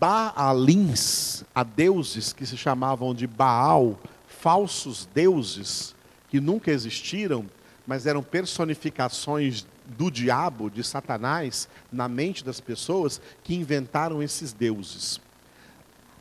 Baalins, 0.00 1.44
a 1.54 1.62
deuses 1.62 2.32
que 2.32 2.46
se 2.46 2.56
chamavam 2.56 3.14
de 3.14 3.26
Baal, 3.26 4.00
falsos 4.26 5.06
deuses 5.12 5.94
que 6.30 6.40
nunca 6.40 6.70
existiram, 6.70 7.44
mas 7.86 8.06
eram 8.06 8.22
personificações 8.22 9.66
do 9.84 10.10
diabo, 10.10 10.70
de 10.70 10.82
Satanás, 10.82 11.68
na 11.92 12.08
mente 12.08 12.42
das 12.42 12.58
pessoas 12.58 13.20
que 13.44 13.54
inventaram 13.54 14.22
esses 14.22 14.54
deuses. 14.54 15.20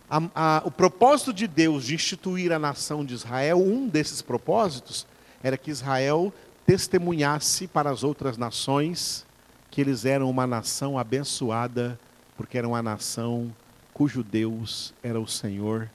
A, 0.10 0.22
a, 0.36 0.62
o 0.66 0.72
propósito 0.72 1.34
de 1.34 1.48
Deus 1.48 1.86
de 1.86 1.96
instituir 1.96 2.52
a 2.52 2.60
nação 2.60 3.04
de 3.04 3.14
Israel, 3.14 3.58
um 3.58 3.88
desses 3.88 4.22
propósitos, 4.22 5.08
era 5.42 5.58
que 5.58 5.72
Israel 5.72 6.34
testemunhasse 6.66 7.68
para 7.68 7.90
as 7.90 8.04
outras 8.04 8.38
nações 8.38 9.26
que 9.70 9.82
eles 9.82 10.06
eram 10.06 10.30
uma 10.30 10.48
nação 10.48 10.98
abençoada, 10.98 12.00
porque 12.38 12.58
era 12.58 12.68
uma 12.68 12.82
nação 12.82 13.54
cujo 13.94 14.24
Deus 14.24 14.94
era 15.04 15.20
o 15.20 15.28
Senhor 15.28 15.90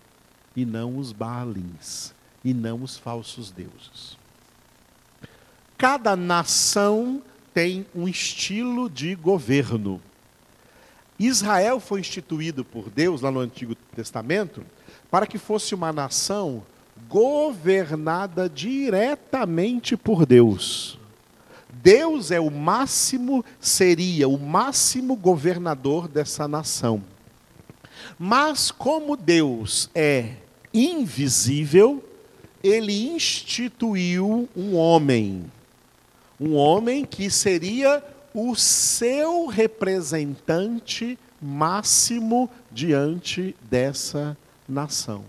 e 0.54 0.64
não 0.64 0.98
os 0.98 1.12
Baalins, 1.12 2.12
e 2.44 2.52
não 2.52 2.82
os 2.82 2.96
falsos 2.96 3.50
deuses. 3.50 4.18
Cada 5.78 6.14
nação 6.14 7.22
tem 7.54 7.86
um 7.94 8.06
estilo 8.06 8.90
de 8.90 9.14
governo. 9.14 10.00
Israel 11.26 11.78
foi 11.78 12.00
instituído 12.00 12.64
por 12.64 12.88
Deus 12.88 13.20
lá 13.20 13.30
no 13.30 13.40
Antigo 13.40 13.74
Testamento 13.94 14.64
para 15.10 15.26
que 15.26 15.36
fosse 15.36 15.74
uma 15.74 15.92
nação 15.92 16.62
governada 17.08 18.48
diretamente 18.48 19.98
por 19.98 20.24
Deus. 20.24 20.98
Deus 21.70 22.30
é 22.30 22.40
o 22.40 22.50
máximo, 22.50 23.44
seria 23.60 24.28
o 24.28 24.38
máximo 24.38 25.14
governador 25.14 26.08
dessa 26.08 26.48
nação. 26.48 27.02
Mas 28.18 28.70
como 28.70 29.14
Deus 29.14 29.90
é 29.94 30.36
invisível, 30.72 32.02
ele 32.62 33.08
instituiu 33.08 34.48
um 34.56 34.74
homem. 34.74 35.44
Um 36.40 36.54
homem 36.54 37.04
que 37.04 37.30
seria 37.30 38.02
o 38.34 38.54
seu 38.54 39.46
representante 39.46 41.18
máximo 41.40 42.50
diante 42.70 43.56
dessa 43.62 44.36
nação. 44.68 45.24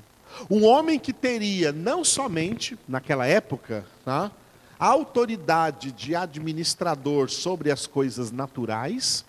Um 0.49 0.65
homem 0.65 0.99
que 0.99 1.13
teria 1.13 1.71
não 1.71 2.03
somente, 2.03 2.77
naquela 2.87 3.25
época, 3.25 3.85
tá, 4.05 4.31
a 4.79 4.87
autoridade 4.87 5.91
de 5.91 6.15
administrador 6.15 7.29
sobre 7.29 7.71
as 7.71 7.85
coisas 7.85 8.31
naturais, 8.31 9.23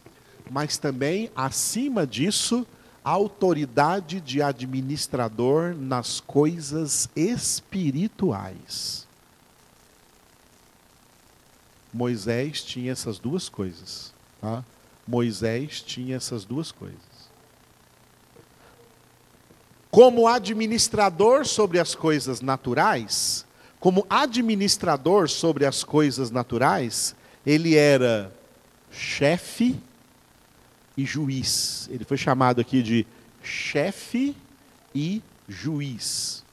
mas 0.51 0.79
também, 0.79 1.31
acima 1.37 2.07
disso, 2.07 2.67
autoridade 3.05 4.21
de 4.21 4.41
administrador 4.41 5.75
nas 5.75 6.21
coisas 6.21 7.09
espirituais. 7.17 9.07
Moisés 11.93 12.63
tinha 12.63 12.93
essas 12.93 13.19
duas 13.19 13.49
coisas. 13.49 14.13
Tá? 14.41 14.65
Moisés 15.07 15.81
tinha 15.81 16.17
essas 16.17 16.45
duas 16.45 16.73
coisas. 16.73 17.01
Como 19.91 20.27
administrador 20.27 21.47
sobre 21.47 21.79
as 21.79 21.95
coisas 21.95 22.41
naturais, 22.41 23.45
como 23.79 24.07
administrador 24.09 25.29
sobre 25.29 25.67
as 25.67 25.85
coisas 25.85 26.31
naturais, 26.31 27.15
ele 27.45 27.75
era 27.75 28.33
chefe 28.91 29.79
e 30.97 31.05
juiz. 31.05 31.89
Ele 31.91 32.05
foi 32.05 32.17
chamado 32.17 32.61
aqui 32.61 32.83
de 32.83 33.07
chefe 33.43 34.37
e 34.95 35.23
juiz. 35.49 36.45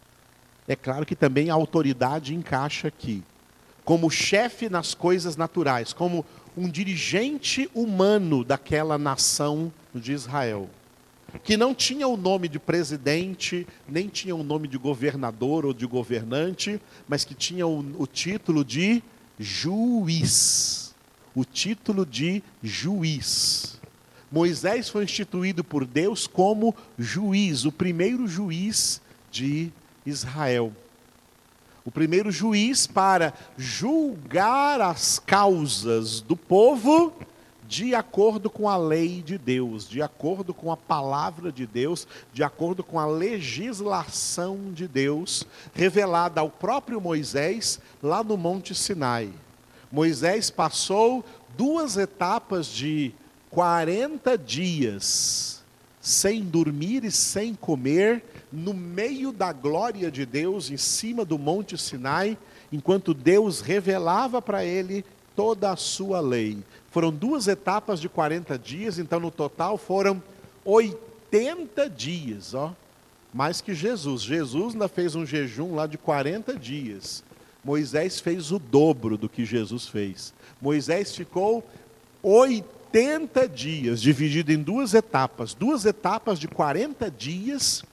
É 0.68 0.76
claro 0.76 1.06
que 1.06 1.16
também 1.16 1.50
a 1.50 1.54
autoridade 1.54 2.36
encaixa 2.36 2.88
aqui. 2.88 3.24
Como 3.90 4.08
chefe 4.12 4.70
nas 4.70 4.94
coisas 4.94 5.36
naturais, 5.36 5.94
como 5.94 6.24
um 6.56 6.70
dirigente 6.70 7.68
humano 7.74 8.44
daquela 8.44 9.00
nação 9.00 9.74
de 9.96 10.14
Israel. 10.14 10.70
Que 11.44 11.58
não 11.58 11.74
tinha 11.74 12.08
o 12.08 12.16
nome 12.16 12.48
de 12.48 12.60
presidente, 12.60 13.66
nem 13.88 14.08
tinha 14.08 14.36
o 14.36 14.44
nome 14.44 14.68
de 14.68 14.78
governador 14.78 15.66
ou 15.66 15.74
de 15.74 15.88
governante, 15.88 16.80
mas 17.08 17.26
que 17.26 17.34
tinha 17.34 17.66
o, 17.66 17.80
o 17.98 18.06
título 18.06 18.64
de 18.64 19.02
juiz. 19.40 20.94
O 21.34 21.44
título 21.44 22.06
de 22.06 22.44
juiz. 22.62 23.82
Moisés 24.32 24.88
foi 24.88 25.06
instituído 25.06 25.64
por 25.64 25.84
Deus 25.84 26.28
como 26.28 26.76
juiz, 26.96 27.66
o 27.66 27.72
primeiro 27.72 28.28
juiz 28.28 29.02
de 29.32 29.72
Israel. 30.06 30.72
O 31.86 31.92
primeiro 31.92 32.32
juiz 32.32 32.86
para 32.86 33.34
julgar 33.58 34.82
as 34.82 35.20
causas 35.20 36.22
do 36.22 36.36
povo 36.36 37.14
de 37.70 37.94
acordo 37.94 38.50
com 38.50 38.68
a 38.68 38.76
lei 38.76 39.22
de 39.22 39.38
Deus, 39.38 39.88
de 39.88 40.02
acordo 40.02 40.56
com 40.56 40.72
a 40.72 40.78
palavra 40.78 41.52
de 41.52 41.68
Deus, 41.68 42.08
de 42.34 42.44
acordo 42.44 42.84
com 42.84 42.98
a 42.98 43.06
legislação 43.06 44.74
de 44.74 44.88
Deus, 44.88 45.46
revelada 45.72 46.42
ao 46.42 46.50
próprio 46.50 47.00
Moisés 47.00 47.80
lá 48.02 48.24
no 48.24 48.36
Monte 48.36 48.74
Sinai. 48.74 49.30
Moisés 49.92 50.50
passou 50.50 51.24
duas 51.56 51.96
etapas 51.96 52.66
de 52.66 53.14
40 53.52 54.36
dias 54.36 55.64
sem 56.02 56.42
dormir 56.42 57.04
e 57.04 57.12
sem 57.12 57.54
comer, 57.54 58.24
no 58.52 58.74
meio 58.74 59.32
da 59.32 59.54
glória 59.54 60.10
de 60.10 60.26
Deus, 60.26 60.72
em 60.72 60.78
cima 60.78 61.24
do 61.24 61.38
Monte 61.38 61.78
Sinai, 61.78 62.38
enquanto 62.72 63.14
Deus 63.14 63.62
revelava 63.62 64.42
para 64.42 64.66
ele 64.66 65.06
toda 65.36 65.72
a 65.72 65.76
sua 65.76 66.20
lei. 66.20 66.58
Foram 66.92 67.12
duas 67.12 67.48
etapas 67.48 68.02
de 68.02 68.10
40 68.10 68.58
dias, 68.58 68.98
então 68.98 69.20
no 69.20 69.32
total 69.32 69.78
foram 69.78 70.22
80 70.66 71.90
dias, 71.90 72.54
ó. 72.54 72.76
Mais 73.32 73.62
que 73.62 73.76
Jesus. 73.76 74.24
Jesus 74.24 74.74
ainda 74.74 74.88
fez 74.88 75.16
um 75.16 75.26
jejum 75.26 75.76
lá 75.76 75.86
de 75.86 75.98
40 76.00 76.56
dias. 76.56 77.24
Moisés 77.64 78.20
fez 78.20 78.52
o 78.52 78.58
dobro 78.58 79.18
do 79.18 79.30
que 79.30 79.46
Jesus 79.46 79.88
fez. 79.88 80.34
Moisés 80.60 81.16
ficou 81.16 81.64
80 82.24 83.48
dias, 83.48 84.02
dividido 84.02 84.52
em 84.52 84.62
duas 84.62 84.96
etapas, 84.96 85.54
duas 85.54 85.86
etapas 85.86 86.40
de 86.40 86.48
40 86.48 87.12
dias 87.12 87.84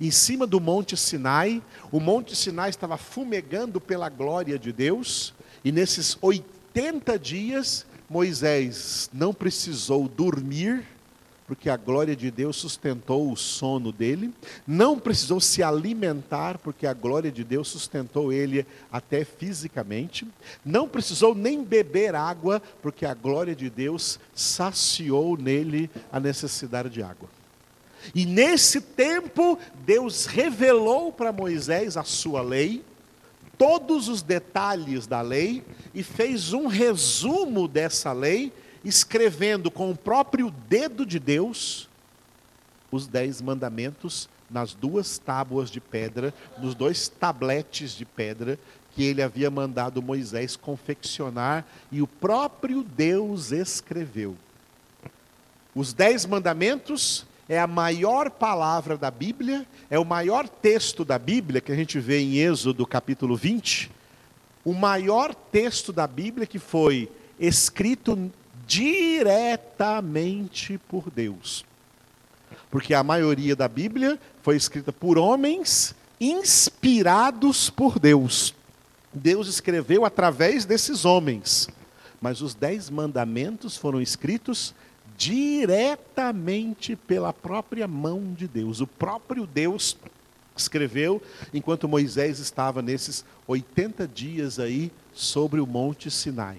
em 0.00 0.10
cima 0.10 0.46
do 0.46 0.60
Monte 0.60 0.96
Sinai. 0.96 1.62
O 1.90 2.00
Monte 2.00 2.34
Sinai 2.36 2.70
estava 2.70 2.96
fumegando 2.96 3.80
pela 3.80 4.08
glória 4.08 4.58
de 4.58 4.72
Deus, 4.72 5.34
e 5.64 5.72
nesses 5.72 6.16
80 6.20 7.18
dias 7.18 7.86
Moisés 8.08 9.10
não 9.12 9.34
precisou 9.34 10.08
dormir, 10.08 10.84
porque 11.46 11.70
a 11.70 11.76
glória 11.76 12.16
de 12.16 12.30
Deus 12.30 12.56
sustentou 12.56 13.30
o 13.30 13.36
sono 13.36 13.92
dele, 13.92 14.32
não 14.66 14.98
precisou 14.98 15.40
se 15.40 15.62
alimentar, 15.62 16.58
porque 16.58 16.86
a 16.86 16.92
glória 16.92 17.30
de 17.30 17.44
Deus 17.44 17.68
sustentou 17.68 18.32
ele 18.32 18.66
até 18.90 19.24
fisicamente, 19.24 20.26
não 20.64 20.88
precisou 20.88 21.34
nem 21.34 21.62
beber 21.62 22.14
água, 22.14 22.60
porque 22.82 23.06
a 23.06 23.14
glória 23.14 23.54
de 23.54 23.70
Deus 23.70 24.18
saciou 24.34 25.36
nele 25.36 25.88
a 26.10 26.18
necessidade 26.18 26.90
de 26.90 27.02
água. 27.02 27.28
E 28.14 28.24
nesse 28.24 28.80
tempo, 28.80 29.58
Deus 29.84 30.26
revelou 30.26 31.12
para 31.12 31.32
Moisés 31.32 31.96
a 31.96 32.04
sua 32.04 32.42
lei, 32.42 32.84
todos 33.58 34.08
os 34.08 34.22
detalhes 34.22 35.06
da 35.06 35.20
lei, 35.20 35.64
e 35.94 36.02
fez 36.02 36.52
um 36.52 36.66
resumo 36.66 37.66
dessa 37.66 38.12
lei, 38.12 38.52
escrevendo 38.84 39.70
com 39.70 39.90
o 39.90 39.96
próprio 39.96 40.50
dedo 40.68 41.04
de 41.04 41.18
Deus 41.18 41.88
os 42.90 43.06
dez 43.06 43.42
mandamentos 43.42 44.28
nas 44.48 44.74
duas 44.74 45.18
tábuas 45.18 45.70
de 45.70 45.80
pedra, 45.80 46.32
nos 46.58 46.74
dois 46.74 47.08
tabletes 47.08 47.92
de 47.92 48.04
pedra 48.04 48.58
que 48.94 49.04
ele 49.04 49.20
havia 49.20 49.50
mandado 49.50 50.00
Moisés 50.00 50.56
confeccionar 50.56 51.66
e 51.92 52.00
o 52.00 52.06
próprio 52.06 52.82
Deus 52.82 53.52
escreveu. 53.52 54.36
Os 55.74 55.92
dez 55.92 56.24
mandamentos 56.24 57.26
é 57.48 57.58
a 57.58 57.66
maior 57.66 58.30
palavra 58.30 58.96
da 58.96 59.10
Bíblia, 59.10 59.66
é 59.88 59.98
o 59.98 60.04
maior 60.04 60.46
texto 60.48 61.04
da 61.04 61.18
Bíblia 61.18 61.60
que 61.60 61.72
a 61.72 61.76
gente 61.76 62.00
vê 62.00 62.20
em 62.20 62.38
Êxodo 62.38 62.86
capítulo 62.86 63.36
20, 63.36 63.90
o 64.64 64.72
maior 64.72 65.34
texto 65.34 65.92
da 65.92 66.06
Bíblia 66.06 66.46
que 66.46 66.58
foi 66.58 67.10
escrito 67.38 68.32
diretamente 68.66 70.78
por 70.88 71.10
Deus. 71.10 71.66
Porque 72.70 72.94
a 72.94 73.04
maioria 73.04 73.54
da 73.54 73.68
Bíblia 73.68 74.18
foi 74.42 74.56
escrita 74.56 74.90
por 74.92 75.18
homens 75.18 75.94
inspirados 76.20 77.70
por 77.70 78.00
Deus. 78.00 78.54
Deus 79.12 79.46
escreveu 79.46 80.04
através 80.04 80.64
desses 80.64 81.04
homens. 81.04 81.68
Mas 82.20 82.40
os 82.40 82.54
dez 82.54 82.90
mandamentos 82.90 83.76
foram 83.76 84.00
escritos 84.00 84.74
diretamente 85.16 86.96
pela 86.96 87.32
própria 87.32 87.88
mão 87.88 88.34
de 88.34 88.46
Deus. 88.46 88.80
O 88.80 88.86
próprio 88.86 89.46
Deus 89.46 89.96
escreveu 90.56 91.22
enquanto 91.52 91.88
Moisés 91.88 92.38
estava 92.38 92.82
nesses 92.82 93.24
80 93.46 94.06
dias 94.08 94.58
aí 94.58 94.90
sobre 95.12 95.60
o 95.60 95.66
Monte 95.66 96.10
Sinai. 96.10 96.58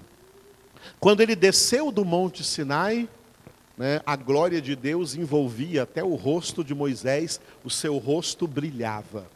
Quando 1.00 1.22
ele 1.22 1.36
desceu 1.36 1.92
do 1.92 2.06
Monte 2.06 2.44
Sinai, 2.44 3.08
né, 3.78 4.02
a 4.06 4.16
glória 4.16 4.62
de 4.62 4.76
Deus 4.76 5.16
envolvia 5.16 5.84
até 5.84 6.04
o 6.04 6.16
rosto 6.16 6.64
de 6.64 6.74
Moisés, 6.74 7.40
o 7.64 7.70
seu 7.70 7.98
rosto 7.98 8.48
brilhava. 8.48 9.28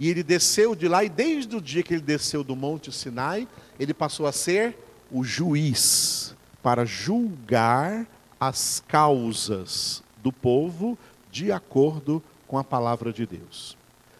E 0.00 0.08
ele 0.08 0.22
desceu 0.22 0.74
de 0.74 0.86
lá, 0.86 1.04
e 1.04 1.08
desde 1.08 1.56
o 1.56 1.60
dia 1.60 1.82
que 1.82 1.94
ele 1.94 2.02
desceu 2.02 2.44
do 2.44 2.54
Monte 2.54 2.92
Sinai, 2.92 3.46
ele 3.78 3.92
passou 3.92 4.26
a 4.26 4.32
ser 4.32 4.76
o 5.10 5.24
juiz 5.24 6.34
para 6.62 6.84
julgar 6.84 8.06
as 8.40 8.82
causas 8.86 10.02
do 10.22 10.32
povo 10.32 10.98
de 11.30 11.52
acordo 11.52 12.22
com 12.46 12.58
a 12.58 12.64
palavra 12.64 13.12
de 13.12 13.26
Deus. 13.26 13.76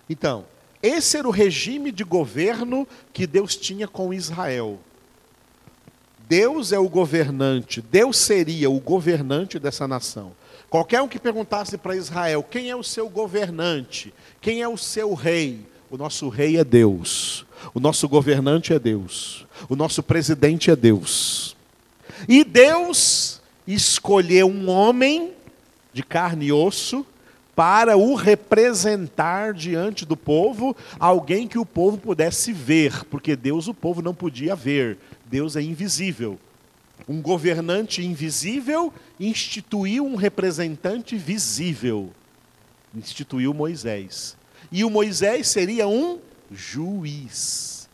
Então, 0.09 0.45
esse 0.83 1.17
era 1.17 1.27
o 1.27 1.33
regime 1.33 1.91
de 1.91 2.05
governo 2.05 2.87
que 3.13 3.27
Deus 3.27 3.57
tinha 3.57 3.89
com 3.89 4.15
Israel. 4.15 4.79
Deus 6.29 6.73
é 6.73 6.79
o 6.79 6.89
governante, 6.89 7.81
Deus 7.81 8.19
seria 8.19 8.69
o 8.69 8.79
governante 8.79 9.59
dessa 9.59 9.89
nação. 9.89 10.33
Qualquer 10.69 11.01
um 11.01 11.09
que 11.09 11.19
perguntasse 11.19 11.79
para 11.79 11.97
Israel 11.97 12.43
quem 12.43 12.71
é 12.71 12.77
o 12.77 12.85
seu 12.85 13.09
governante, 13.09 14.13
quem 14.41 14.61
é 14.61 14.69
o 14.69 14.77
seu 14.77 15.15
rei, 15.15 15.67
o 15.91 15.97
nosso 15.97 16.29
rei 16.29 16.59
é 16.59 16.65
Deus, 16.65 17.47
o 17.73 17.81
nosso 17.81 18.07
governante 18.07 18.75
é 18.75 18.79
Deus, 18.79 19.47
o 19.71 19.75
nosso 19.75 20.03
presidente 20.03 20.71
é 20.71 20.77
Deus. 20.77 21.57
E 22.29 22.45
Deus 22.45 23.38
escolher 23.69 24.45
um 24.45 24.71
homem 24.71 25.33
de 25.93 26.03
carne 26.03 26.47
e 26.47 26.53
osso 26.53 27.05
para 27.55 27.97
o 27.97 28.15
representar 28.15 29.53
diante 29.53 30.07
do 30.07 30.17
povo, 30.17 30.77
alguém 30.99 31.47
que 31.47 31.59
o 31.59 31.67
povo 31.67 31.99
pudesse 31.99 32.53
ver, 32.53 33.05
porque 33.07 33.37
Deus 33.37 33.69
o 33.69 33.75
povo 33.75 34.01
não 34.01 34.15
podia 34.15 34.55
ver, 34.55 34.97
Deus 35.27 35.55
é 35.55 35.61
invisível. 35.61 36.39
Um 37.07 37.21
governante 37.21 38.05
invisível 38.05 38.93
instituiu 39.19 40.07
um 40.07 40.15
representante 40.15 41.17
visível, 41.17 42.11
instituiu 42.95 43.53
Moisés. 43.53 44.37
E 44.71 44.85
o 44.85 44.91
Moisés 44.91 45.49
seria 45.49 45.89
um 45.89 46.19
juiz. 46.51 47.89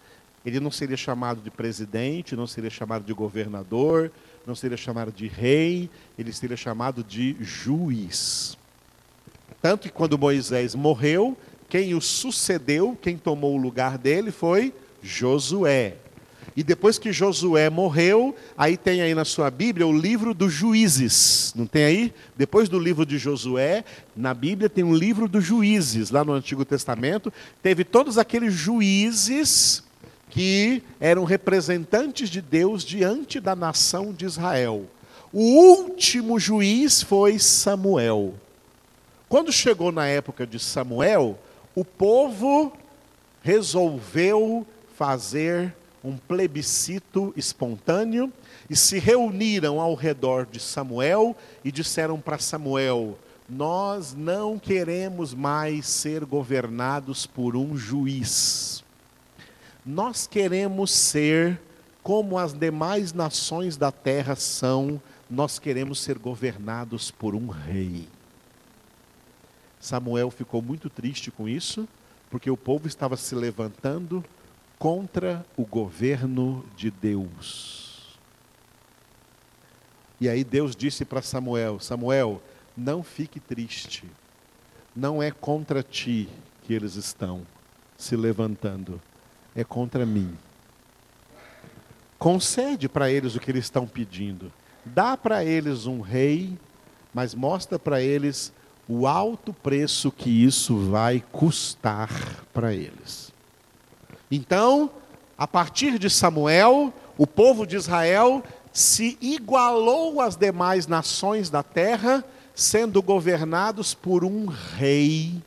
Ele 0.44 0.60
não 0.60 0.70
seria 0.70 0.96
chamado 0.96 1.40
de 1.40 1.50
presidente, 1.50 2.36
não 2.36 2.46
seria 2.46 2.70
chamado 2.70 3.04
de 3.04 3.14
governador, 3.14 4.12
não 4.46 4.54
seria 4.54 4.76
chamado 4.76 5.10
de 5.10 5.26
rei, 5.26 5.88
ele 6.18 6.32
seria 6.32 6.56
chamado 6.56 7.02
de 7.02 7.36
juiz. 7.40 8.58
Tanto 9.62 9.82
que 9.84 9.94
quando 9.94 10.18
Moisés 10.18 10.74
morreu, 10.74 11.36
quem 11.68 11.94
o 11.94 12.00
sucedeu, 12.00 12.96
quem 13.00 13.16
tomou 13.16 13.54
o 13.54 13.60
lugar 13.60 13.96
dele 13.96 14.30
foi 14.30 14.72
Josué. 15.02 15.96
E 16.56 16.62
depois 16.62 16.98
que 16.98 17.12
Josué 17.12 17.68
morreu, 17.68 18.34
aí 18.56 18.76
tem 18.76 19.00
aí 19.00 19.14
na 19.14 19.24
sua 19.24 19.50
Bíblia 19.50 19.86
o 19.86 19.96
livro 19.96 20.34
dos 20.34 20.52
juízes. 20.52 21.52
Não 21.56 21.66
tem 21.66 21.84
aí? 21.84 22.14
Depois 22.36 22.68
do 22.68 22.78
livro 22.78 23.04
de 23.04 23.18
Josué, 23.18 23.84
na 24.14 24.32
Bíblia 24.34 24.68
tem 24.68 24.84
um 24.84 24.94
livro 24.94 25.26
dos 25.26 25.44
juízes. 25.44 26.10
Lá 26.10 26.24
no 26.24 26.32
Antigo 26.32 26.64
Testamento, 26.64 27.32
teve 27.62 27.84
todos 27.84 28.18
aqueles 28.18 28.54
juízes 28.54 29.83
que 30.34 30.82
eram 30.98 31.22
representantes 31.22 32.28
de 32.28 32.40
Deus 32.40 32.82
diante 32.82 33.38
da 33.38 33.54
nação 33.54 34.12
de 34.12 34.24
Israel. 34.24 34.84
O 35.32 35.40
último 35.40 36.40
juiz 36.40 37.00
foi 37.00 37.38
Samuel. 37.38 38.34
Quando 39.28 39.52
chegou 39.52 39.92
na 39.92 40.08
época 40.08 40.44
de 40.44 40.58
Samuel, 40.58 41.38
o 41.72 41.84
povo 41.84 42.72
resolveu 43.42 44.66
fazer 44.96 45.72
um 46.02 46.16
plebiscito 46.16 47.32
espontâneo 47.36 48.32
e 48.68 48.74
se 48.74 48.98
reuniram 48.98 49.80
ao 49.80 49.94
redor 49.94 50.46
de 50.50 50.58
Samuel 50.58 51.36
e 51.64 51.70
disseram 51.70 52.20
para 52.20 52.38
Samuel: 52.38 53.16
Nós 53.48 54.14
não 54.14 54.58
queremos 54.58 55.32
mais 55.32 55.86
ser 55.86 56.24
governados 56.24 57.24
por 57.24 57.54
um 57.56 57.76
juiz. 57.76 58.83
Nós 59.84 60.26
queremos 60.26 60.90
ser 60.90 61.60
como 62.02 62.38
as 62.38 62.52
demais 62.52 63.12
nações 63.12 63.76
da 63.76 63.90
terra 63.90 64.36
são, 64.36 65.00
nós 65.28 65.58
queremos 65.58 66.00
ser 66.00 66.18
governados 66.18 67.10
por 67.10 67.34
um 67.34 67.48
rei. 67.48 68.08
Samuel 69.80 70.30
ficou 70.30 70.62
muito 70.62 70.88
triste 70.88 71.30
com 71.30 71.48
isso, 71.48 71.88
porque 72.30 72.50
o 72.50 72.56
povo 72.56 72.86
estava 72.86 73.16
se 73.16 73.34
levantando 73.34 74.24
contra 74.78 75.44
o 75.56 75.64
governo 75.64 76.64
de 76.76 76.90
Deus. 76.90 78.18
E 80.20 80.28
aí 80.28 80.44
Deus 80.44 80.74
disse 80.74 81.04
para 81.04 81.20
Samuel: 81.20 81.80
Samuel, 81.80 82.40
não 82.76 83.02
fique 83.02 83.40
triste, 83.40 84.04
não 84.96 85.22
é 85.22 85.30
contra 85.30 85.82
ti 85.82 86.28
que 86.62 86.72
eles 86.72 86.96
estão 86.96 87.46
se 87.96 88.16
levantando 88.16 89.00
é 89.54 89.62
contra 89.64 90.04
mim. 90.04 90.36
Concede 92.18 92.88
para 92.88 93.10
eles 93.10 93.34
o 93.34 93.40
que 93.40 93.50
eles 93.50 93.64
estão 93.64 93.86
pedindo. 93.86 94.52
Dá 94.84 95.16
para 95.16 95.44
eles 95.44 95.86
um 95.86 96.00
rei, 96.00 96.56
mas 97.12 97.34
mostra 97.34 97.78
para 97.78 98.00
eles 98.00 98.52
o 98.88 99.06
alto 99.06 99.52
preço 99.52 100.10
que 100.10 100.30
isso 100.30 100.90
vai 100.90 101.22
custar 101.32 102.10
para 102.52 102.72
eles. 102.72 103.32
Então, 104.30 104.90
a 105.38 105.46
partir 105.46 105.98
de 105.98 106.10
Samuel, 106.10 106.92
o 107.16 107.26
povo 107.26 107.66
de 107.66 107.76
Israel 107.76 108.42
se 108.72 109.16
igualou 109.20 110.20
às 110.20 110.36
demais 110.36 110.86
nações 110.86 111.48
da 111.48 111.62
terra, 111.62 112.24
sendo 112.54 113.00
governados 113.00 113.94
por 113.94 114.24
um 114.24 114.46
rei 114.46 115.40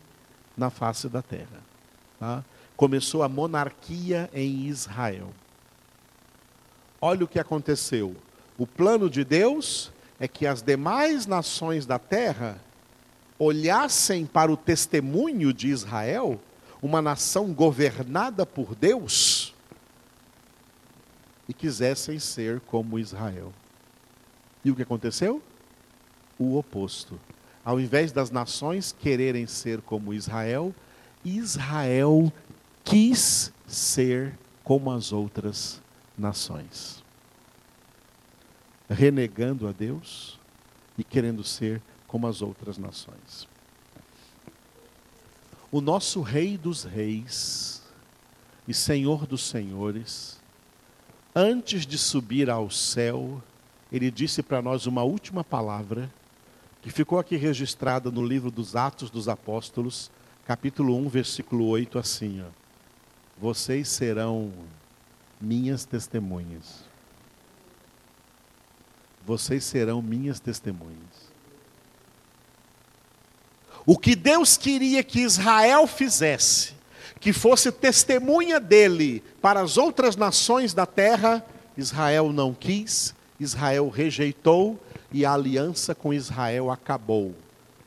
na 0.56 0.70
face 0.70 1.10
da 1.10 1.22
terra. 1.22 1.62
Tá? 2.20 2.44
Começou 2.78 3.24
a 3.24 3.28
monarquia 3.28 4.30
em 4.34 4.68
Israel. 4.68 5.34
Olha 7.02 7.26
o 7.26 7.28
que 7.28 7.40
aconteceu. 7.40 8.16
O 8.58 8.66
plano 8.66 9.10
de 9.10 9.24
Deus 9.24 9.92
é 10.20 10.28
que 10.28 10.48
as 10.48 10.62
demais 10.62 11.26
nações 11.26 11.86
da 11.86 12.00
terra 12.00 12.60
olhassem 13.40 14.26
para 14.26 14.52
o 14.52 14.58
testemunho 14.58 15.54
de 15.54 15.68
Israel, 15.68 16.40
uma 16.82 17.02
nação 17.02 17.54
governada 17.54 18.46
por 18.46 18.74
Deus, 18.76 19.54
e 21.48 21.54
quisessem 21.54 22.20
ser 22.20 22.60
como 22.62 23.00
Israel. 23.00 23.54
E 24.64 24.72
o 24.72 24.76
que 24.76 24.82
aconteceu? 24.82 25.42
O 26.38 26.58
oposto. 26.58 27.20
Ao 27.64 27.80
invés 27.80 28.12
das 28.12 28.32
nações 28.32 28.92
quererem 28.92 29.46
ser 29.48 29.82
como 29.82 30.14
Israel, 30.14 30.74
Israel 31.24 32.32
quis 32.90 33.52
ser 33.68 34.38
como 34.64 34.90
as 34.92 35.12
outras 35.12 35.82
nações. 36.18 37.04
Renegando 38.90 39.68
a 39.68 39.74
Deus 39.74 40.40
e 40.98 41.04
querendo 41.04 41.44
ser 41.44 41.82
como 42.08 42.28
as 42.28 42.42
outras 42.42 42.78
nações. 42.78 43.48
O 45.70 45.82
nosso 45.82 46.22
Rei 46.22 46.58
dos 46.58 46.86
Reis 46.86 47.84
e 48.66 48.74
Senhor 48.74 49.28
dos 49.28 49.44
Senhores 49.44 50.38
antes 51.36 51.86
de 51.86 51.98
subir 51.98 52.50
ao 52.50 52.72
céu, 52.72 53.44
ele 53.92 54.10
disse 54.10 54.42
para 54.42 54.62
nós 54.62 54.88
uma 54.88 55.04
última 55.04 55.44
palavra, 55.44 56.12
que 56.82 56.90
ficou 56.90 57.20
aqui 57.20 57.36
registrada 57.36 58.10
no 58.10 58.26
livro 58.26 58.50
dos 58.50 58.76
Atos 58.76 59.12
dos 59.12 59.28
Apóstolos, 59.28 60.10
capítulo 60.46 60.96
1, 60.98 61.10
versículo 61.10 61.66
8, 61.68 62.00
assim: 62.00 62.42
ó, 62.42 62.67
Vocês 63.40 63.88
serão 63.88 64.52
minhas 65.40 65.86
testemunhas. 65.86 66.84
Vocês 69.26 69.64
serão 69.64 70.02
minhas 70.02 70.40
testemunhas. 70.40 71.28
O 73.86 73.98
que 73.98 74.16
Deus 74.16 74.58
queria 74.58 75.04
que 75.04 75.20
Israel 75.20 75.86
fizesse, 75.86 76.74
que 77.20 77.32
fosse 77.32 77.72
testemunha 77.72 78.60
dele 78.60 79.24
para 79.42 79.62
as 79.62 79.78
outras 79.78 80.16
nações 80.16 80.74
da 80.74 80.86
terra, 80.86 81.46
Israel 81.78 82.34
não 82.34 82.54
quis, 82.54 83.14
Israel 83.40 83.88
rejeitou 83.90 84.80
e 85.12 85.26
a 85.26 85.34
aliança 85.34 85.94
com 85.94 86.14
Israel 86.14 86.72
acabou. 86.72 87.34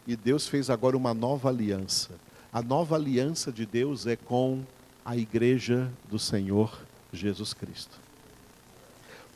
E 0.06 0.16
Deus 0.16 0.48
fez 0.48 0.70
agora 0.70 0.96
uma 0.96 1.12
nova 1.12 1.48
aliança. 1.48 2.10
A 2.52 2.62
nova 2.62 2.96
aliança 2.96 3.52
de 3.52 3.66
Deus 3.66 4.06
é 4.06 4.16
com 4.16 4.64
a 5.04 5.16
igreja 5.16 5.90
do 6.08 6.18
Senhor 6.18 6.80
Jesus 7.12 7.52
Cristo. 7.54 7.98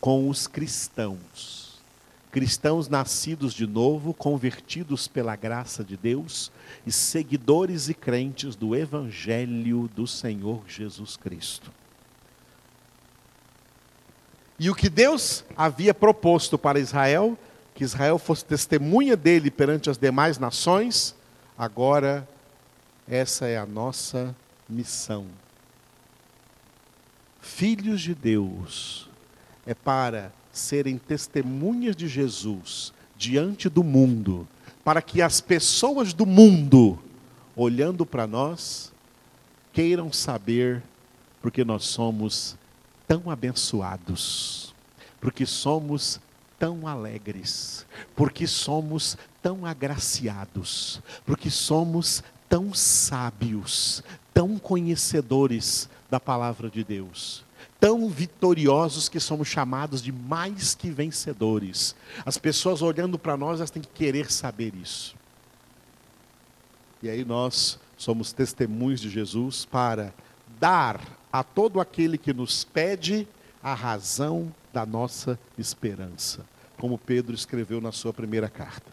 Com 0.00 0.28
os 0.28 0.46
cristãos 0.46 1.64
cristãos 2.34 2.88
nascidos 2.88 3.54
de 3.54 3.64
novo, 3.64 4.12
convertidos 4.12 5.06
pela 5.06 5.36
graça 5.36 5.84
de 5.84 5.96
Deus 5.96 6.50
e 6.84 6.90
seguidores 6.90 7.88
e 7.88 7.94
crentes 7.94 8.56
do 8.56 8.74
Evangelho 8.74 9.88
do 9.94 10.04
Senhor 10.04 10.60
Jesus 10.66 11.16
Cristo. 11.16 11.70
E 14.58 14.68
o 14.68 14.74
que 14.74 14.88
Deus 14.88 15.44
havia 15.56 15.94
proposto 15.94 16.58
para 16.58 16.80
Israel, 16.80 17.38
que 17.72 17.84
Israel 17.84 18.18
fosse 18.18 18.44
testemunha 18.44 19.16
dele 19.16 19.48
perante 19.48 19.88
as 19.88 19.96
demais 19.96 20.36
nações, 20.36 21.14
agora 21.56 22.28
essa 23.06 23.46
é 23.46 23.56
a 23.56 23.64
nossa 23.64 24.34
missão. 24.68 25.24
Filhos 27.44 28.00
de 28.00 28.14
Deus 28.14 29.06
é 29.66 29.74
para 29.74 30.32
serem 30.50 30.96
testemunhas 30.96 31.94
de 31.94 32.08
Jesus 32.08 32.90
diante 33.18 33.68
do 33.68 33.84
mundo, 33.84 34.48
para 34.82 35.02
que 35.02 35.20
as 35.20 35.42
pessoas 35.42 36.14
do 36.14 36.24
mundo, 36.24 36.98
olhando 37.54 38.06
para 38.06 38.26
nós, 38.26 38.90
queiram 39.74 40.10
saber 40.10 40.82
porque 41.42 41.66
nós 41.66 41.84
somos 41.84 42.56
tão 43.06 43.30
abençoados, 43.30 44.74
porque 45.20 45.44
somos 45.44 46.18
tão 46.58 46.88
alegres, 46.88 47.84
porque 48.16 48.46
somos 48.46 49.18
tão 49.42 49.66
agraciados, 49.66 51.02
porque 51.26 51.50
somos 51.50 52.24
tão 52.48 52.72
sábios, 52.72 54.02
tão 54.32 54.58
conhecedores 54.58 55.90
da 56.14 56.20
palavra 56.20 56.70
de 56.70 56.84
Deus 56.84 57.44
tão 57.80 58.08
vitoriosos 58.08 59.08
que 59.08 59.18
somos 59.18 59.48
chamados 59.48 60.00
de 60.00 60.12
mais 60.12 60.74
que 60.74 60.90
vencedores. 60.90 61.94
As 62.24 62.38
pessoas 62.38 62.82
olhando 62.82 63.18
para 63.18 63.36
nós, 63.36 63.58
elas 63.58 63.70
têm 63.70 63.82
que 63.82 63.88
querer 63.88 64.30
saber 64.30 64.74
isso. 64.74 65.16
E 67.02 67.10
aí 67.10 67.24
nós 67.24 67.78
somos 67.96 68.32
testemunhos 68.32 69.00
de 69.00 69.10
Jesus 69.10 69.64
para 69.64 70.14
dar 70.60 71.00
a 71.32 71.42
todo 71.42 71.80
aquele 71.80 72.16
que 72.16 72.32
nos 72.32 72.62
pede 72.64 73.26
a 73.60 73.74
razão 73.74 74.54
da 74.72 74.86
nossa 74.86 75.38
esperança, 75.58 76.46
como 76.78 76.96
Pedro 76.96 77.34
escreveu 77.34 77.80
na 77.80 77.92
sua 77.92 78.12
primeira 78.12 78.48
carta. 78.48 78.92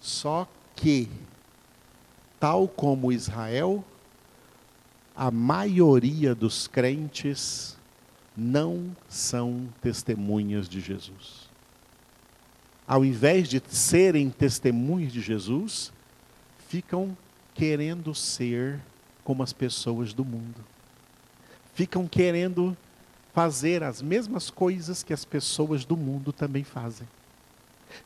Só 0.00 0.46
que, 0.76 1.08
tal 2.40 2.66
como 2.66 3.12
Israel, 3.12 3.84
a 5.14 5.30
maioria 5.30 6.34
dos 6.34 6.66
crentes 6.66 7.76
não 8.34 8.96
são 9.06 9.68
testemunhas 9.82 10.66
de 10.66 10.80
Jesus. 10.80 11.50
Ao 12.88 13.04
invés 13.04 13.48
de 13.48 13.62
serem 13.68 14.30
testemunhas 14.30 15.12
de 15.12 15.20
Jesus, 15.20 15.92
ficam 16.66 17.16
querendo 17.54 18.14
ser 18.14 18.80
como 19.22 19.42
as 19.42 19.52
pessoas 19.52 20.14
do 20.14 20.24
mundo. 20.24 20.64
Ficam 21.74 22.08
querendo 22.08 22.74
fazer 23.34 23.82
as 23.82 24.00
mesmas 24.00 24.50
coisas 24.50 25.02
que 25.02 25.12
as 25.12 25.24
pessoas 25.24 25.84
do 25.84 25.96
mundo 25.96 26.32
também 26.32 26.64
fazem 26.64 27.06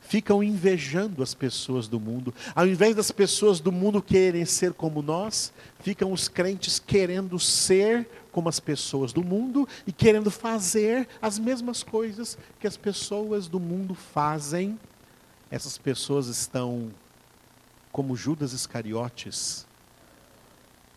ficam 0.01 0.43
invejando 0.43 1.21
as 1.21 1.33
pessoas 1.33 1.87
do 1.87 1.99
mundo. 1.99 2.33
Ao 2.53 2.67
invés 2.67 2.95
das 2.95 3.11
pessoas 3.11 3.59
do 3.59 3.71
mundo 3.71 4.01
quererem 4.01 4.45
ser 4.45 4.73
como 4.73 5.01
nós, 5.01 5.51
ficam 5.79 6.11
os 6.11 6.27
crentes 6.27 6.79
querendo 6.79 7.39
ser 7.39 8.07
como 8.31 8.49
as 8.49 8.59
pessoas 8.59 9.13
do 9.13 9.23
mundo 9.23 9.67
e 9.87 9.91
querendo 9.91 10.29
fazer 10.29 11.07
as 11.21 11.39
mesmas 11.39 11.83
coisas 11.83 12.37
que 12.59 12.67
as 12.67 12.75
pessoas 12.75 13.47
do 13.47 13.59
mundo 13.59 13.95
fazem. 13.95 14.79
Essas 15.49 15.77
pessoas 15.77 16.27
estão 16.27 16.91
como 17.91 18.15
Judas 18.15 18.51
Iscariotes, 18.51 19.65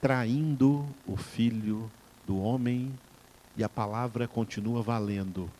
traindo 0.00 0.84
o 1.06 1.16
filho 1.16 1.88
do 2.26 2.40
homem, 2.40 2.92
e 3.56 3.64
a 3.64 3.68
palavra 3.68 4.26
continua 4.28 4.82
valendo. 4.82 5.50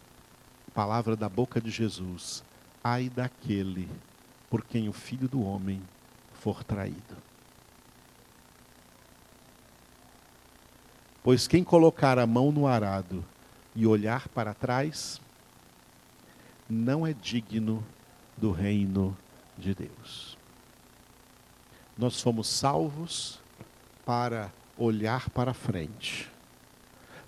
palavra 0.74 1.16
da 1.16 1.28
boca 1.28 1.60
de 1.60 1.70
Jesus 1.70 2.44
ai 2.82 3.08
daquele 3.08 3.88
por 4.48 4.64
quem 4.64 4.88
o 4.88 4.92
filho 4.92 5.28
do 5.28 5.42
homem 5.42 5.82
for 6.32 6.64
traído. 6.64 7.16
Pois 11.22 11.46
quem 11.46 11.62
colocar 11.62 12.18
a 12.18 12.26
mão 12.26 12.50
no 12.50 12.66
arado 12.66 13.24
e 13.74 13.86
olhar 13.86 14.28
para 14.28 14.54
trás, 14.54 15.20
não 16.68 17.06
é 17.06 17.12
digno 17.12 17.84
do 18.36 18.50
reino 18.50 19.16
de 19.56 19.74
Deus. 19.74 20.38
Nós 21.96 22.20
fomos 22.20 22.48
salvos 22.48 23.40
para 24.06 24.50
olhar 24.76 25.28
para 25.30 25.52
frente, 25.52 26.30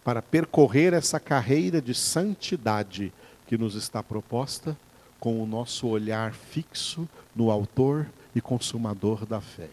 para 0.02 0.22
percorrer 0.22 0.94
essa 0.94 1.20
carreira 1.20 1.82
de 1.82 1.94
santidade 1.94 3.12
que 3.46 3.58
nos 3.58 3.74
está 3.74 4.02
proposta 4.02 4.76
com 5.20 5.40
o 5.40 5.46
nosso 5.46 5.86
olhar 5.86 6.32
fixo 6.32 7.06
no 7.36 7.50
Autor 7.50 8.06
e 8.34 8.40
Consumador 8.40 9.26
da 9.26 9.40
fé. 9.40 9.68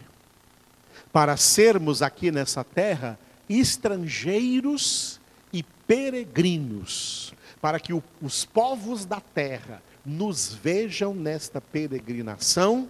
Para 1.11 1.37
sermos 1.37 2.01
aqui 2.01 2.29
nessa 2.29 2.63
terra 2.63 3.17
estrangeiros 3.49 5.21
e 5.53 5.63
peregrinos, 5.63 7.33
para 7.61 7.79
que 7.79 7.93
o, 7.93 8.03
os 8.21 8.43
povos 8.43 9.05
da 9.05 9.21
terra 9.21 9.81
nos 10.05 10.53
vejam 10.53 11.15
nesta 11.15 11.61
peregrinação 11.61 12.89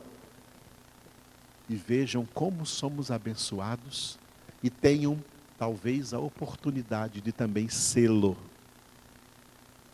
e 1.69 1.75
vejam 1.75 2.27
como 2.33 2.65
somos 2.65 3.11
abençoados 3.11 4.17
e 4.63 4.69
tenham 4.69 5.23
talvez 5.57 6.13
a 6.13 6.19
oportunidade 6.19 7.21
de 7.21 7.31
também 7.31 7.67
sê-lo 7.69 8.37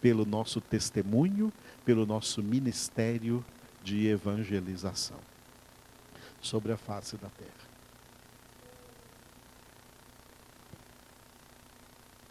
pelo 0.02 0.26
nosso 0.26 0.60
testemunho, 0.60 1.52
pelo 1.86 2.06
nosso 2.06 2.41
ministério 2.41 3.43
de 3.84 4.08
evangelização 4.08 5.19
sobre 6.41 6.72
a 6.72 6.78
face 6.78 7.17
da 7.17 7.30
terra. 7.30 7.63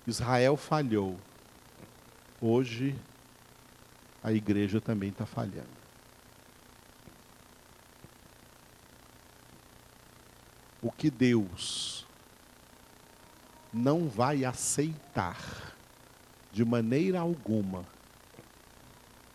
Israel 0.06 0.56
falhou. 0.56 1.18
Hoje 2.40 2.96
a 4.22 4.32
igreja 4.32 4.80
também 4.80 5.10
está 5.10 5.24
falhando. 5.24 5.82
O 10.80 10.90
que 10.90 11.08
Deus 11.08 12.04
não 13.72 14.08
vai 14.08 14.44
aceitar 14.44 15.38
de 16.50 16.64
maneira 16.64 17.20
alguma 17.20 17.86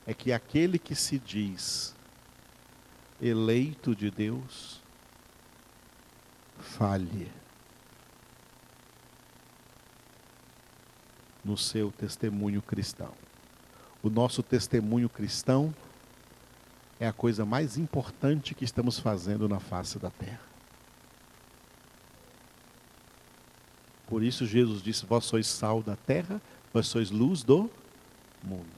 é 0.08 0.14
que 0.14 0.32
aquele 0.32 0.80
que 0.80 0.96
se 0.96 1.20
diz 1.20 1.94
eleito 3.22 3.94
de 3.94 4.10
Deus 4.10 4.82
falhe 6.60 7.30
no 11.44 11.58
seu 11.58 11.92
testemunho 11.92 12.62
cristão. 12.62 13.14
O 14.02 14.10
nosso 14.10 14.42
testemunho 14.42 15.10
cristão 15.10 15.76
é 17.02 17.08
a 17.08 17.12
coisa 17.14 17.46
mais 17.46 17.78
importante 17.78 18.56
que 18.56 18.64
estamos 18.64 18.98
fazendo 18.98 19.50
na 19.50 19.60
face 19.60 20.00
da 20.00 20.10
terra. 20.10 20.48
Por 24.08 24.24
isso 24.24 24.46
Jesus 24.46 24.82
disse: 24.82 25.06
Vós 25.06 25.26
sois 25.26 25.48
sal 25.48 25.84
da 25.84 25.98
terra, 25.98 26.42
vós 26.74 26.88
sois 26.88 27.12
luz 27.12 27.44
do 27.44 27.70
mundo. 28.42 28.77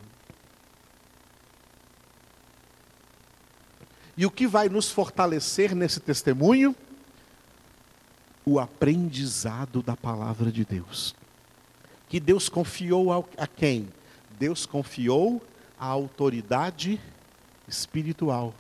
E 4.20 4.26
o 4.26 4.30
que 4.30 4.46
vai 4.46 4.68
nos 4.68 4.92
fortalecer 4.92 5.74
nesse 5.74 6.02
testemunho? 6.02 6.76
O 8.46 8.60
aprendizado 8.60 9.82
da 9.82 9.96
palavra 9.96 10.52
de 10.52 10.66
Deus. 10.66 11.16
Que 12.10 12.20
Deus 12.20 12.50
confiou 12.50 13.14
a 13.38 13.48
quem? 13.48 13.88
Deus 14.38 14.66
confiou 14.66 15.42
a 15.80 15.86
autoridade 15.86 17.00
espiritual. 17.66 18.54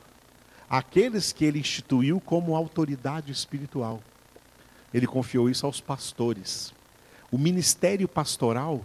Aqueles 0.70 1.34
que 1.34 1.44
ele 1.44 1.60
instituiu 1.60 2.22
como 2.22 2.56
autoridade 2.56 3.30
espiritual. 3.30 4.02
Ele 4.94 5.06
confiou 5.06 5.50
isso 5.50 5.66
aos 5.66 5.82
pastores. 5.82 6.74
O 7.30 7.38
ministério 7.38 8.08
pastoral 8.08 8.80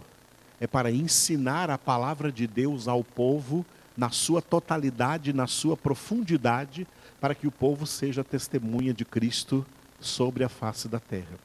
é 0.59 0.67
para 0.67 0.91
ensinar 0.91 1.69
a 1.69 1.77
palavra 1.77 2.29
de 2.29 2.45
Deus 2.45 2.89
ao 2.89 3.01
povo 3.01 3.65
na 3.95 4.09
sua 4.09 4.41
totalidade, 4.41 5.33
na 5.33 5.47
sua 5.47 5.77
profundidade, 5.77 6.87
para 7.19 7.35
que 7.35 7.47
o 7.47 7.51
povo 7.51 7.85
seja 7.85 8.23
testemunha 8.23 8.93
de 8.93 9.05
Cristo 9.05 9.65
sobre 9.99 10.43
a 10.43 10.49
face 10.49 10.87
da 10.87 10.99
terra. 10.99 11.39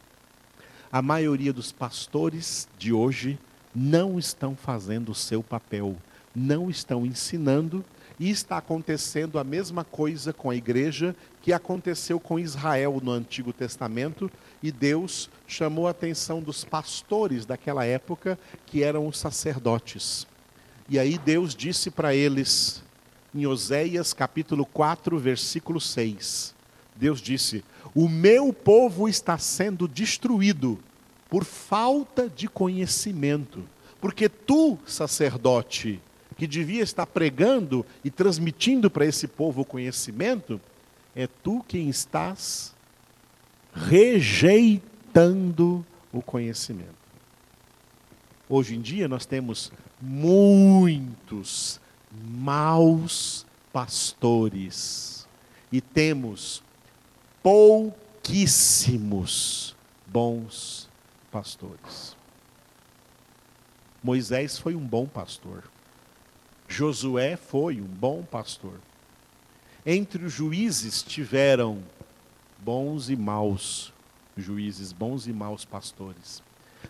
A 0.90 1.00
maioria 1.00 1.52
dos 1.52 1.70
pastores 1.70 2.68
de 2.78 2.92
hoje 2.92 3.38
não 3.74 4.18
estão 4.18 4.56
fazendo 4.56 5.12
o 5.12 5.14
seu 5.14 5.42
papel, 5.42 5.96
não 6.34 6.68
estão 6.68 7.06
ensinando, 7.06 7.84
e 8.18 8.28
está 8.28 8.58
acontecendo 8.58 9.38
a 9.38 9.44
mesma 9.44 9.82
coisa 9.82 10.30
com 10.30 10.50
a 10.50 10.54
igreja 10.54 11.16
que 11.40 11.54
aconteceu 11.54 12.20
com 12.20 12.38
Israel 12.38 13.00
no 13.02 13.12
Antigo 13.12 13.50
Testamento, 13.50 14.30
e 14.62 14.70
Deus 14.70 15.30
chamou 15.46 15.86
a 15.86 15.92
atenção 15.92 16.42
dos 16.42 16.62
pastores 16.62 17.46
daquela 17.46 17.86
época, 17.86 18.38
que 18.66 18.82
eram 18.82 19.06
os 19.06 19.18
sacerdotes. 19.18 20.26
E 20.90 20.98
aí 20.98 21.16
Deus 21.18 21.54
disse 21.54 21.88
para 21.88 22.12
eles, 22.16 22.82
em 23.32 23.46
Oséias 23.46 24.12
capítulo 24.12 24.66
4, 24.66 25.16
versículo 25.20 25.80
6, 25.80 26.52
Deus 26.96 27.20
disse: 27.20 27.62
O 27.94 28.08
meu 28.08 28.52
povo 28.52 29.08
está 29.08 29.38
sendo 29.38 29.86
destruído 29.86 30.80
por 31.28 31.44
falta 31.44 32.28
de 32.28 32.48
conhecimento, 32.48 33.62
porque 34.00 34.28
tu, 34.28 34.76
sacerdote, 34.84 36.00
que 36.36 36.48
devia 36.48 36.82
estar 36.82 37.06
pregando 37.06 37.86
e 38.02 38.10
transmitindo 38.10 38.90
para 38.90 39.06
esse 39.06 39.28
povo 39.28 39.60
o 39.60 39.64
conhecimento, 39.64 40.60
é 41.14 41.28
tu 41.28 41.64
quem 41.68 41.88
estás 41.88 42.74
rejeitando 43.72 44.82
o 46.12 46.20
conhecimento. 46.20 46.98
Hoje 48.48 48.74
em 48.74 48.80
dia 48.80 49.06
nós 49.06 49.24
temos 49.24 49.70
muitos 50.00 51.80
maus 52.12 53.46
pastores 53.72 55.26
e 55.70 55.80
temos 55.80 56.62
pouquíssimos 57.42 59.76
bons 60.06 60.88
pastores. 61.30 62.16
Moisés 64.02 64.58
foi 64.58 64.74
um 64.74 64.86
bom 64.86 65.06
pastor. 65.06 65.70
Josué 66.66 67.36
foi 67.36 67.80
um 67.80 67.86
bom 67.86 68.22
pastor. 68.22 68.80
Entre 69.84 70.24
os 70.24 70.32
juízes 70.32 71.02
tiveram 71.02 71.82
bons 72.58 73.10
e 73.10 73.16
maus 73.16 73.92
juízes, 74.36 74.92
bons 74.92 75.26
e 75.26 75.32
maus 75.32 75.64
pastores. 75.64 76.42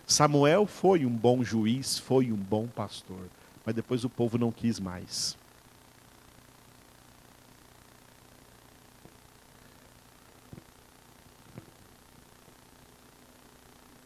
Samuel 0.05 0.65
foi 0.65 1.05
um 1.05 1.15
bom 1.15 1.43
juiz, 1.43 1.97
foi 1.97 2.31
um 2.31 2.37
bom 2.37 2.67
pastor, 2.67 3.29
mas 3.65 3.75
depois 3.75 4.03
o 4.03 4.09
povo 4.09 4.37
não 4.37 4.51
quis 4.51 4.79
mais. 4.79 5.37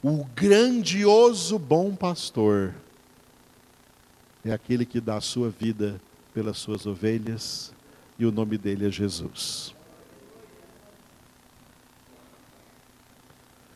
O 0.04 0.24
grandioso 0.36 1.58
bom 1.58 1.96
pastor 1.96 2.76
é 4.46 4.52
aquele 4.52 4.86
que 4.86 5.02
dá 5.02 5.18
a 5.18 5.22
sua 5.22 5.50
vida 5.50 6.00
pelas 6.34 6.58
suas 6.58 6.86
ovelhas, 6.86 7.74
e 8.20 8.26
o 8.26 8.32
nome 8.32 8.58
dele 8.58 8.88
é 8.88 8.92
Jesus. 8.92 9.75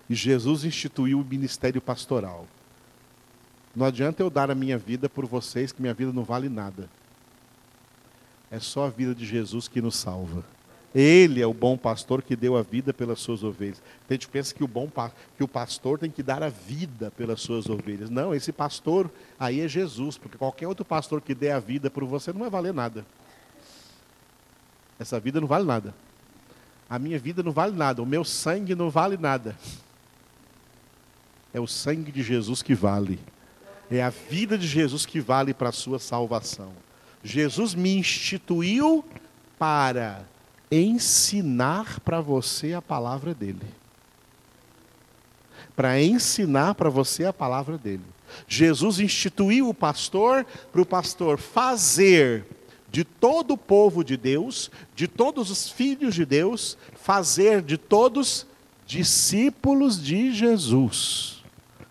E 0.09 0.15
Jesus 0.15 0.63
instituiu 0.63 1.19
o 1.19 1.25
ministério 1.25 1.79
pastoral. 1.79 2.47
Não 3.75 3.85
adianta 3.85 4.23
eu 4.23 4.29
dar 4.29 4.49
a 4.49 4.55
minha 4.55 4.77
vida 4.77 5.07
por 5.07 5.25
vocês, 5.25 5.71
que 5.71 5.81
minha 5.81 5.93
vida 5.93 6.11
não 6.11 6.23
vale 6.23 6.49
nada. 6.49 6.89
É 8.49 8.59
só 8.59 8.87
a 8.87 8.89
vida 8.89 9.13
de 9.13 9.25
Jesus 9.25 9.67
que 9.67 9.81
nos 9.81 9.95
salva. 9.95 10.43
Ele 10.93 11.39
é 11.39 11.45
o 11.45 11.53
bom 11.53 11.77
pastor 11.77 12.23
que 12.23 12.35
deu 12.35 12.57
a 12.57 12.63
vida 12.63 12.91
pelas 12.91 13.19
suas 13.19 13.43
ovelhas. 13.43 13.79
A 14.09 14.13
gente 14.13 14.27
pensa 14.27 14.55
que 14.55 14.63
o 14.63 14.67
bom 14.67 14.89
que 15.37 15.43
o 15.43 15.47
pastor 15.47 15.99
tem 15.99 16.09
que 16.09 16.23
dar 16.23 16.41
a 16.41 16.49
vida 16.49 17.11
pelas 17.11 17.41
suas 17.41 17.69
ovelhas. 17.69 18.09
Não, 18.09 18.33
esse 18.33 18.51
pastor 18.51 19.09
aí 19.39 19.61
é 19.61 19.67
Jesus, 19.67 20.17
porque 20.17 20.37
qualquer 20.37 20.67
outro 20.67 20.83
pastor 20.83 21.21
que 21.21 21.35
dê 21.35 21.51
a 21.51 21.59
vida 21.59 21.91
por 21.91 22.03
você 22.05 22.33
não 22.33 22.39
vai 22.39 22.49
valer 22.49 22.73
nada. 22.73 23.05
Essa 24.97 25.19
vida 25.19 25.39
não 25.39 25.47
vale 25.47 25.65
nada. 25.65 25.93
A 26.89 26.97
minha 26.97 27.19
vida 27.19 27.43
não 27.43 27.51
vale 27.51 27.75
nada, 27.75 28.01
o 28.01 28.05
meu 28.05 28.25
sangue 28.25 28.73
não 28.73 28.89
vale 28.89 29.15
nada. 29.15 29.55
É 31.53 31.59
o 31.59 31.67
sangue 31.67 32.11
de 32.11 32.21
Jesus 32.21 32.61
que 32.61 32.75
vale. 32.75 33.19
É 33.89 34.03
a 34.03 34.09
vida 34.09 34.57
de 34.57 34.67
Jesus 34.67 35.05
que 35.05 35.19
vale 35.19 35.53
para 35.53 35.69
a 35.69 35.73
sua 35.73 35.99
salvação. 35.99 36.71
Jesus 37.23 37.73
me 37.73 37.97
instituiu 37.97 39.03
para 39.57 40.23
ensinar 40.71 41.99
para 42.01 42.21
você 42.21 42.73
a 42.73 42.81
palavra 42.81 43.33
dele. 43.33 43.65
Para 45.75 46.01
ensinar 46.01 46.75
para 46.75 46.89
você 46.89 47.25
a 47.25 47.33
palavra 47.33 47.77
dele. 47.77 48.03
Jesus 48.47 48.99
instituiu 48.99 49.69
o 49.69 49.73
pastor 49.73 50.45
para 50.71 50.81
o 50.81 50.85
pastor 50.85 51.39
fazer 51.39 52.45
de 52.91 53.03
todo 53.03 53.53
o 53.53 53.57
povo 53.57 54.03
de 54.03 54.17
Deus, 54.17 54.71
de 54.95 55.07
todos 55.07 55.49
os 55.49 55.69
filhos 55.69 56.15
de 56.15 56.25
Deus, 56.25 56.77
fazer 56.93 57.61
de 57.61 57.77
todos 57.77 58.45
discípulos 58.85 60.01
de 60.01 60.33
Jesus. 60.33 61.38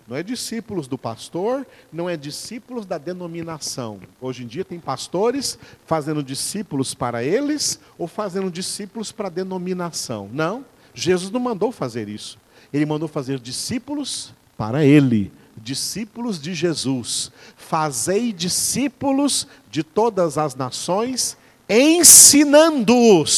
Não 0.08 0.16
é 0.16 0.22
discípulos 0.22 0.88
do 0.88 0.96
pastor, 0.96 1.66
não 1.92 2.08
é 2.08 2.16
discípulos 2.16 2.86
da 2.86 2.96
denominação. 2.96 4.00
Hoje 4.18 4.42
em 4.42 4.46
dia 4.46 4.64
tem 4.64 4.80
pastores 4.80 5.58
fazendo 5.84 6.22
discípulos 6.22 6.94
para 6.94 7.22
eles 7.22 7.78
ou 7.98 8.08
fazendo 8.08 8.50
discípulos 8.50 9.12
para 9.12 9.26
a 9.26 9.30
denominação. 9.30 10.30
Não, 10.32 10.64
Jesus 10.94 11.30
não 11.30 11.38
mandou 11.38 11.70
fazer 11.70 12.08
isso. 12.08 12.38
Ele 12.72 12.86
mandou 12.86 13.06
fazer 13.06 13.38
discípulos 13.38 14.32
para 14.56 14.82
ele, 14.82 15.30
discípulos 15.54 16.40
de 16.40 16.54
Jesus. 16.54 17.30
Fazei 17.54 18.32
discípulos 18.32 19.46
de 19.70 19.82
todas 19.82 20.38
as 20.38 20.54
nações, 20.54 21.36
ensinando-os 21.68 23.28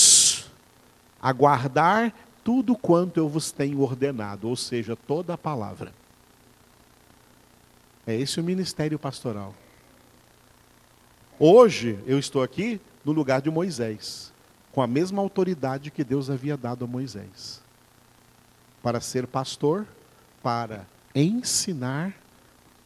a 1.20 1.32
guardar 1.32 2.14
tudo 2.44 2.76
quanto 2.76 3.16
eu 3.18 3.28
vos 3.28 3.50
tenho 3.50 3.80
ordenado, 3.80 4.48
ou 4.48 4.54
seja, 4.54 4.94
toda 4.94 5.34
a 5.34 5.38
palavra. 5.38 5.98
É 8.06 8.14
esse 8.14 8.40
o 8.40 8.44
ministério 8.44 8.98
pastoral. 8.98 9.54
Hoje 11.38 11.98
eu 12.06 12.18
estou 12.18 12.42
aqui 12.42 12.80
no 13.04 13.12
lugar 13.12 13.40
de 13.40 13.50
Moisés, 13.50 14.32
com 14.72 14.82
a 14.82 14.86
mesma 14.86 15.22
autoridade 15.22 15.90
que 15.90 16.04
Deus 16.04 16.28
havia 16.28 16.56
dado 16.56 16.84
a 16.84 16.88
Moisés, 16.88 17.60
para 18.82 19.00
ser 19.00 19.26
pastor, 19.26 19.86
para 20.42 20.86
ensinar 21.14 22.14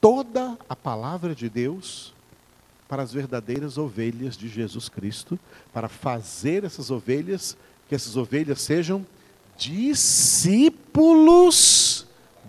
toda 0.01 0.57
a 0.69 0.77
palavra 0.77 1.35
de 1.35 1.49
Deus 1.49 2.15
para 2.89 3.03
as 3.03 3.12
verdadeiras 3.12 3.77
ovelhas 3.77 4.37
de 4.37 4.49
Jesus 4.49 4.89
Cristo, 4.89 5.37
para 5.73 5.89
fazer 5.89 6.62
essas 6.65 6.91
ovelhas, 6.93 7.57
que 7.89 7.95
essas 7.95 8.17
ovelhas 8.17 8.61
sejam 8.61 9.07
discípulos 9.57 10.77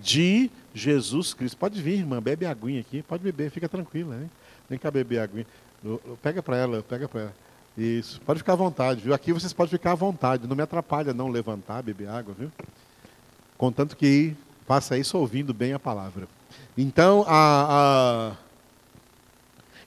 de 0.01 0.41
Jesus 0.43 0.64
Cristo. 1.33 1.57
Pode 1.57 1.81
vir, 1.81 1.99
irmã, 1.99 2.21
bebe 2.21 2.45
aguinha 2.45 2.81
aqui, 2.81 3.01
pode 3.01 3.23
beber, 3.23 3.49
fica 3.49 3.69
tranquila, 3.69 4.15
hein? 4.15 4.29
Vem 4.69 4.77
cá 4.77 4.91
beber 4.91 5.19
aguinha. 5.19 5.47
Pega 6.21 6.43
para 6.43 6.57
ela, 6.57 6.83
pega 6.83 7.07
para 7.07 7.21
ela. 7.21 7.33
Isso, 7.77 8.21
pode 8.21 8.39
ficar 8.39 8.53
à 8.53 8.55
vontade, 8.55 9.01
viu? 9.01 9.13
Aqui 9.13 9.33
vocês 9.33 9.51
podem 9.51 9.71
ficar 9.71 9.91
à 9.91 9.95
vontade, 9.95 10.47
não 10.47 10.55
me 10.55 10.63
atrapalha 10.63 11.13
não 11.13 11.29
levantar, 11.29 11.83
beber 11.83 12.07
água, 12.07 12.33
viu? 12.37 12.51
Contanto 13.57 13.95
que 13.95 14.35
faça 14.65 14.97
isso 14.97 15.17
ouvindo 15.17 15.53
bem 15.53 15.73
a 15.73 15.79
palavra. 15.79 16.27
Então, 16.77 17.25
a, 17.27 18.31
a... 18.31 18.35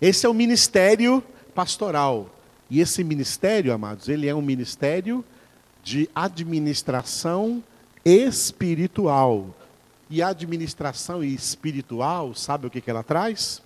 esse 0.01 0.27
é 0.27 0.29
o 0.29 0.35
ministério 0.35 1.23
pastoral. 1.55 2.31
E 2.71 2.81
esse 2.81 3.03
ministério, 3.03 3.73
amados, 3.73 4.09
ele 4.09 4.29
é 4.29 4.35
um 4.35 4.43
ministério 4.43 5.25
de 5.83 6.09
administração 6.15 7.63
espiritual. 8.05 9.55
E 10.11 10.23
a 10.23 10.29
administração 10.29 11.23
espiritual, 11.23 12.35
sabe 12.35 12.67
o 12.67 12.71
que, 12.71 12.81
que 12.81 12.91
ela 12.91 13.03
traz? 13.03 13.63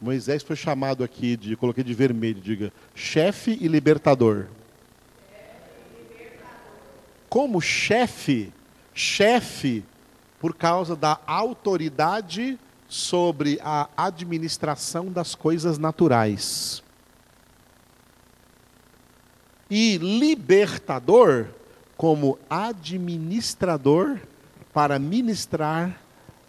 Moisés 0.00 0.42
foi 0.42 0.56
chamado 0.56 1.04
aqui 1.04 1.36
de, 1.36 1.56
coloquei 1.56 1.84
de 1.84 1.94
vermelho, 1.94 2.40
diga, 2.40 2.72
chefe 2.94 3.56
e 3.60 3.68
libertador. 3.68 4.46
Como 7.28 7.60
chefe, 7.60 8.52
chefe 8.92 9.84
por 10.40 10.54
causa 10.54 10.96
da 10.96 11.20
autoridade 11.24 12.58
sobre 12.88 13.58
a 13.62 13.88
administração 13.96 15.10
das 15.10 15.34
coisas 15.34 15.78
naturais. 15.78 16.82
E 19.70 19.96
libertador 19.96 21.46
como 21.96 22.38
administrador 22.50 24.18
para 24.72 24.98
ministrar 24.98 26.00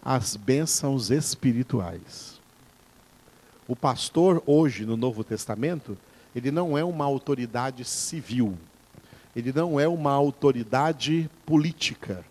as 0.02 0.36
bênçãos 0.36 1.10
espirituais. 1.10 2.40
O 3.66 3.74
pastor, 3.74 4.42
hoje, 4.46 4.84
no 4.84 4.96
Novo 4.96 5.24
Testamento, 5.24 5.96
ele 6.34 6.50
não 6.50 6.76
é 6.76 6.84
uma 6.84 7.04
autoridade 7.04 7.84
civil, 7.84 8.56
ele 9.34 9.52
não 9.52 9.78
é 9.78 9.88
uma 9.88 10.12
autoridade 10.12 11.30
política, 11.46 12.24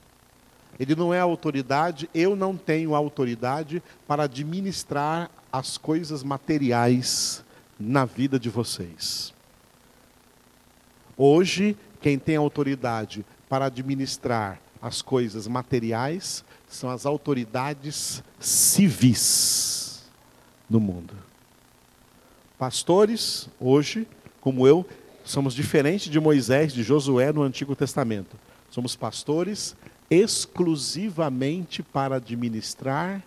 ele 0.80 0.96
não 0.96 1.14
é 1.14 1.20
autoridade, 1.20 2.10
eu 2.14 2.36
não 2.36 2.58
tenho 2.58 2.96
autoridade 2.96 3.82
para 4.08 4.24
administrar 4.24 5.30
as 5.52 5.78
coisas 5.78 6.24
materiais 6.24 7.44
na 7.80 8.06
vida 8.06 8.40
de 8.40 8.50
vocês. 8.50 9.34
Hoje, 11.16 11.78
quem 12.02 12.18
tem 12.18 12.36
autoridade 12.36 13.26
para 13.48 13.66
administrar 13.66 14.60
as 14.84 15.02
coisas 15.02 15.48
materiais 15.48 16.44
são 16.68 16.90
as 16.90 17.06
autoridades 17.06 18.22
civis 18.38 20.04
no 20.70 20.78
mundo. 20.78 21.14
Pastores, 22.60 23.48
hoje, 23.62 24.06
como 24.42 24.68
eu, 24.68 24.86
somos 25.24 25.54
diferentes 25.54 26.12
de 26.12 26.20
Moisés, 26.20 26.74
de 26.74 26.84
Josué 26.84 27.32
no 27.32 27.44
Antigo 27.44 27.78
Testamento. 27.78 28.36
Somos 28.70 28.94
pastores 28.94 29.74
exclusivamente 30.10 31.82
para 31.82 32.18
administrar 32.18 33.24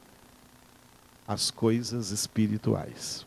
as 1.26 1.50
coisas 1.50 2.11
espirituais. 2.11 3.24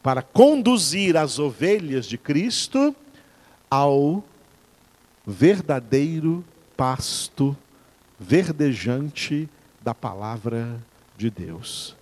Para 0.00 0.22
conduzir 0.22 1.16
as 1.16 1.40
ovelhas 1.40 2.06
de 2.06 2.16
Cristo 2.16 2.94
ao 3.68 4.22
verdadeiro 5.26 6.44
pasto 6.76 7.56
verdejante 8.18 9.48
da 9.82 9.94
palavra 9.94 10.80
de 11.16 11.30
Deus. 11.30 11.96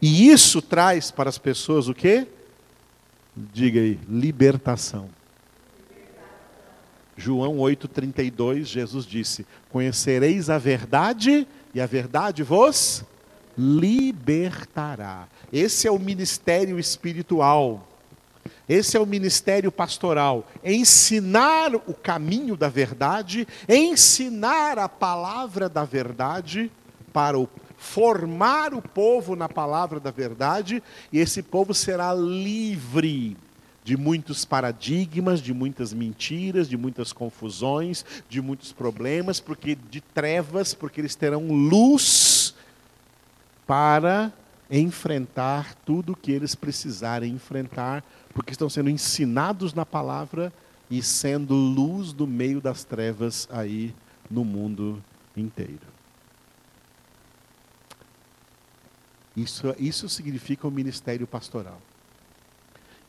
E 0.00 0.30
isso 0.30 0.62
traz 0.62 1.10
para 1.10 1.28
as 1.28 1.38
pessoas 1.38 1.88
o 1.88 1.94
quê? 1.94 2.26
Diga 3.36 3.80
aí, 3.80 3.98
libertação. 4.08 5.08
João 7.16 7.56
8,32, 7.56 8.64
Jesus 8.64 9.04
disse: 9.04 9.44
Conhecereis 9.70 10.48
a 10.48 10.56
verdade, 10.56 11.46
e 11.74 11.80
a 11.80 11.86
verdade 11.86 12.44
vos 12.44 13.04
libertará. 13.56 15.26
Esse 15.52 15.88
é 15.88 15.90
o 15.90 15.98
ministério 15.98 16.78
espiritual. 16.78 17.86
Esse 18.68 18.96
é 18.96 19.00
o 19.00 19.06
ministério 19.06 19.72
pastoral. 19.72 20.46
Ensinar 20.62 21.74
o 21.74 21.94
caminho 21.94 22.56
da 22.56 22.68
verdade, 22.68 23.48
ensinar 23.68 24.78
a 24.78 24.88
palavra 24.88 25.68
da 25.68 25.84
verdade 25.84 26.70
para 27.12 27.38
o 27.38 27.48
formar 27.78 28.74
o 28.74 28.82
povo 28.82 29.36
na 29.36 29.48
palavra 29.48 30.00
da 30.00 30.10
verdade, 30.10 30.82
e 31.12 31.18
esse 31.18 31.42
povo 31.42 31.72
será 31.72 32.12
livre 32.12 33.36
de 33.84 33.96
muitos 33.96 34.44
paradigmas, 34.44 35.40
de 35.40 35.54
muitas 35.54 35.94
mentiras, 35.94 36.68
de 36.68 36.76
muitas 36.76 37.12
confusões, 37.12 38.04
de 38.28 38.42
muitos 38.42 38.72
problemas, 38.72 39.40
porque 39.40 39.74
de 39.74 40.00
trevas, 40.00 40.74
porque 40.74 41.00
eles 41.00 41.14
terão 41.14 41.46
luz 41.46 42.54
para 43.66 44.30
enfrentar 44.70 45.74
tudo 45.86 46.12
o 46.12 46.16
que 46.16 46.32
eles 46.32 46.54
precisarem 46.54 47.32
enfrentar, 47.32 48.04
porque 48.38 48.52
estão 48.52 48.70
sendo 48.70 48.88
ensinados 48.88 49.74
na 49.74 49.84
palavra 49.84 50.52
e 50.88 51.02
sendo 51.02 51.54
luz 51.54 52.12
do 52.12 52.24
meio 52.24 52.60
das 52.60 52.84
trevas 52.84 53.48
aí 53.50 53.92
no 54.30 54.44
mundo 54.44 55.02
inteiro. 55.36 55.88
Isso, 59.36 59.74
isso 59.76 60.08
significa 60.08 60.68
o 60.68 60.70
ministério 60.70 61.26
pastoral. 61.26 61.82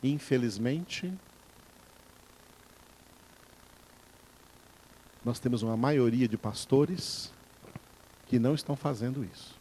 Infelizmente, 0.01 1.13
nós 5.23 5.38
temos 5.38 5.61
uma 5.61 5.77
maioria 5.77 6.27
de 6.27 6.39
pastores 6.39 7.32
que 8.25 8.39
não 8.39 8.55
estão 8.55 8.75
fazendo 8.75 9.23
isso. 9.23 9.55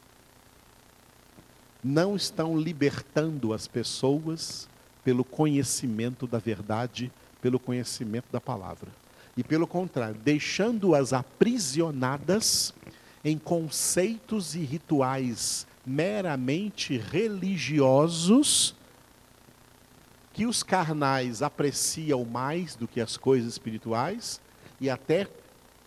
Não 1.84 2.16
estão 2.16 2.58
libertando 2.58 3.52
as 3.52 3.68
pessoas 3.68 4.66
pelo 5.08 5.24
conhecimento 5.24 6.26
da 6.26 6.38
verdade, 6.38 7.10
pelo 7.40 7.58
conhecimento 7.58 8.26
da 8.30 8.38
palavra. 8.38 8.90
E 9.38 9.42
pelo 9.42 9.66
contrário, 9.66 10.20
deixando-as 10.22 11.14
aprisionadas 11.14 12.74
em 13.24 13.38
conceitos 13.38 14.54
e 14.54 14.58
rituais 14.58 15.66
meramente 15.86 16.98
religiosos 16.98 18.74
que 20.34 20.44
os 20.44 20.62
carnais 20.62 21.40
apreciam 21.40 22.22
mais 22.26 22.76
do 22.76 22.86
que 22.86 23.00
as 23.00 23.16
coisas 23.16 23.52
espirituais 23.52 24.42
e 24.78 24.90
até 24.90 25.26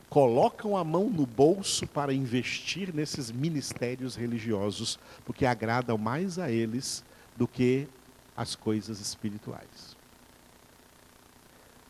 colocam 0.09 0.75
a 0.75 0.83
mão 0.83 1.11
no 1.11 1.27
bolso 1.27 1.85
para 1.85 2.11
investir 2.11 2.91
nesses 2.91 3.29
ministérios 3.31 4.15
religiosos, 4.15 4.97
porque 5.23 5.45
agradam 5.45 5.95
mais 5.95 6.39
a 6.39 6.49
eles 6.49 7.03
do 7.37 7.47
que 7.47 7.87
as 8.41 8.55
coisas 8.55 8.99
espirituais. 8.99 9.95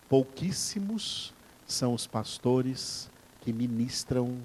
Pouquíssimos 0.10 1.34
são 1.66 1.94
os 1.94 2.06
pastores 2.06 3.10
que 3.40 3.54
ministram 3.54 4.38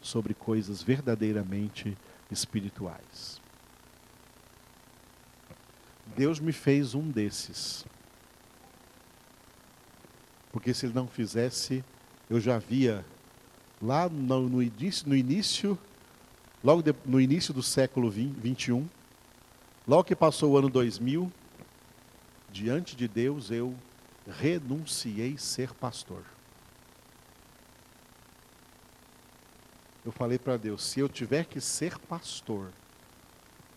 sobre 0.00 0.32
coisas 0.32 0.82
verdadeiramente 0.82 1.96
espirituais. 2.30 3.42
Deus 6.16 6.40
me 6.40 6.52
fez 6.52 6.94
um 6.94 7.10
desses. 7.10 7.84
Porque 10.50 10.72
se 10.72 10.86
ele 10.86 10.94
não 10.94 11.06
fizesse, 11.06 11.84
eu 12.30 12.40
já 12.40 12.58
via 12.58 13.04
lá 13.82 14.08
no, 14.08 14.48
no 14.48 14.62
início, 14.62 15.06
no 15.06 15.14
início, 15.14 15.78
logo 16.62 16.80
de, 16.80 16.94
no 17.04 17.20
início 17.20 17.52
do 17.52 17.62
século 17.62 18.10
20, 18.10 18.34
21, 18.38 18.88
logo 19.86 20.04
que 20.04 20.16
passou 20.16 20.52
o 20.52 20.56
ano 20.56 20.68
2000, 20.68 21.32
diante 22.50 22.94
de 22.96 23.08
Deus 23.08 23.50
eu 23.50 23.74
renunciei 24.26 25.36
ser 25.36 25.72
pastor. 25.74 26.22
Eu 30.04 30.12
falei 30.12 30.38
para 30.38 30.56
Deus: 30.56 30.84
se 30.84 31.00
eu 31.00 31.08
tiver 31.08 31.46
que 31.46 31.60
ser 31.60 31.98
pastor 31.98 32.68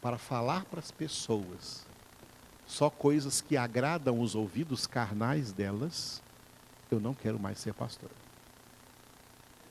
para 0.02 0.18
falar 0.18 0.66
para 0.66 0.80
as 0.80 0.92
pessoas 0.92 1.86
só 2.66 2.90
coisas 2.90 3.40
que 3.40 3.56
agradam 3.56 4.20
os 4.20 4.36
ouvidos 4.36 4.86
carnais 4.86 5.54
delas, 5.54 6.22
eu 6.92 7.00
não 7.00 7.14
quero 7.14 7.40
mais 7.40 7.60
ser 7.60 7.74
pastor. 7.74 8.10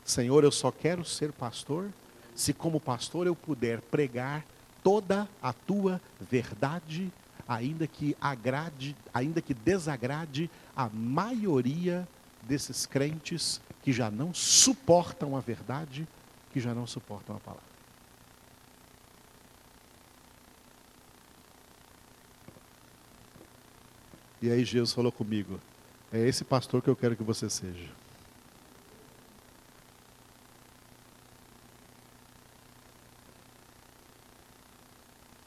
Senhor, 0.03 0.45
eu 0.45 0.53
só 0.53 0.71
quero 0.71 1.05
ser 1.05 1.33
pastor 1.33 1.91
se, 2.35 2.53
como 2.53 2.79
pastor, 2.79 3.27
eu 3.27 3.35
puder 3.35 3.81
pregar 3.81 4.45
toda 4.87 5.29
a 5.43 5.53
tua 5.53 6.01
verdade, 6.21 7.13
ainda 7.49 7.89
que 7.89 8.17
agrade, 8.21 8.97
ainda 9.13 9.43
que 9.43 9.53
desagrade 9.53 10.49
a 10.77 10.89
maioria 10.89 12.07
desses 12.43 12.87
crentes 12.87 13.61
que 13.83 13.93
já 13.93 14.13
não 14.13 14.33
suportam 14.33 15.37
a 15.37 15.41
verdade, 15.41 16.07
que 16.53 16.61
já 16.61 16.73
não 16.73 16.87
suportam 16.87 17.35
a 17.35 17.41
palavra. 17.41 17.65
E 24.41 24.49
aí 24.53 24.65
Jesus 24.65 24.93
falou 24.93 25.11
comigo: 25.11 25.59
é 26.13 26.29
esse 26.29 26.45
pastor 26.45 26.81
que 26.81 26.89
eu 26.89 26.95
quero 26.95 27.17
que 27.17 27.25
você 27.25 27.51
seja. 27.51 28.06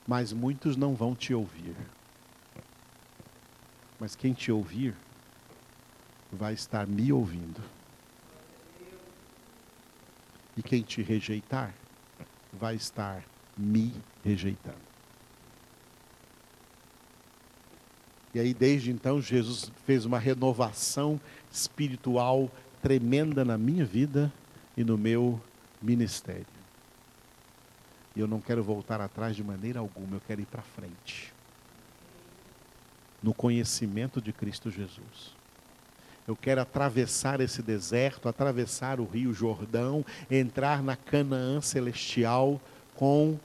Mas 0.10 0.34
muitos 0.34 0.76
não 0.76 0.96
vão 0.96 1.14
te 1.14 1.36
ouvir. 1.36 1.76
Mas 4.00 4.16
quem 4.16 4.34
te 4.34 4.52
ouvir 4.52 4.96
vai 6.32 6.56
estar 6.56 6.88
me 6.88 7.14
ouvindo. 7.14 7.62
E 10.58 10.64
quem 10.64 10.82
te 10.82 11.04
rejeitar 11.04 11.76
vai 12.52 12.74
estar 12.74 13.24
me 13.56 13.94
rejeitando. 14.26 14.90
E 18.34 18.40
aí, 18.40 18.52
desde 18.52 18.90
então, 18.90 19.22
Jesus 19.22 19.72
fez 19.86 20.06
uma 20.06 20.18
renovação 20.18 21.22
espiritual 21.52 22.50
tremenda 22.82 23.46
na 23.46 23.60
minha 23.60 23.86
vida 23.86 24.34
e 24.76 24.84
no 24.84 24.98
meu 24.98 25.40
ministério. 25.80 26.59
E 28.20 28.22
eu 28.22 28.28
não 28.28 28.42
quero 28.42 28.62
voltar 28.62 29.00
atrás 29.00 29.34
de 29.34 29.42
maneira 29.42 29.80
alguma, 29.80 30.18
eu 30.18 30.22
quero 30.28 30.42
ir 30.42 30.46
para 30.46 30.62
frente. 30.62 31.34
No 33.24 33.34
conhecimento 33.34 34.22
de 34.22 34.34
Cristo 34.34 34.70
Jesus. 34.70 35.34
Eu 36.28 36.36
quero 36.36 36.60
atravessar 36.60 37.40
esse 37.40 37.62
deserto, 37.62 38.28
atravessar 38.28 39.00
o 39.00 39.06
Rio 39.06 39.34
Jordão, 39.34 40.06
entrar 40.30 40.84
na 40.84 40.98
Canaã 40.98 41.62
celestial 41.62 42.60
com 42.94 43.40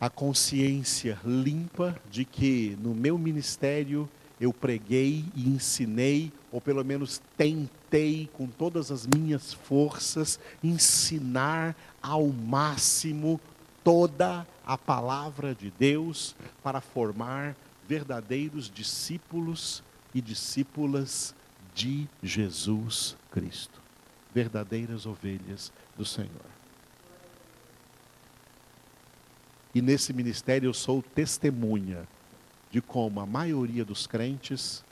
a 0.00 0.08
consciência 0.08 1.18
limpa 1.24 2.00
de 2.08 2.24
que 2.24 2.78
no 2.80 2.94
meu 2.94 3.18
ministério 3.18 4.08
eu 4.40 4.52
preguei 4.52 5.24
e 5.34 5.48
ensinei, 5.48 6.32
ou 6.52 6.60
pelo 6.60 6.84
menos 6.84 7.20
tentei 7.36 8.30
com 8.34 8.46
todas 8.46 8.92
as 8.92 9.04
minhas 9.04 9.52
forças 9.52 10.38
ensinar 10.62 11.74
ao 12.00 12.28
máximo 12.28 13.40
toda 13.82 14.46
a 14.64 14.76
palavra 14.76 15.54
de 15.54 15.70
Deus 15.70 16.34
para 16.62 16.80
formar 16.80 17.56
verdadeiros 17.86 18.70
discípulos 18.70 19.82
e 20.14 20.20
discípulas 20.20 21.34
de 21.74 22.08
Jesus 22.22 23.16
Cristo, 23.30 23.80
verdadeiras 24.34 25.06
ovelhas 25.06 25.72
do 25.96 26.04
Senhor. 26.04 26.50
E 29.74 29.80
nesse 29.80 30.12
ministério 30.12 30.68
eu 30.68 30.74
sou 30.74 31.02
testemunha 31.02 32.06
de 32.70 32.80
como 32.80 33.20
a 33.20 33.26
maioria 33.26 33.84
dos 33.84 34.06
crentes 34.06 34.84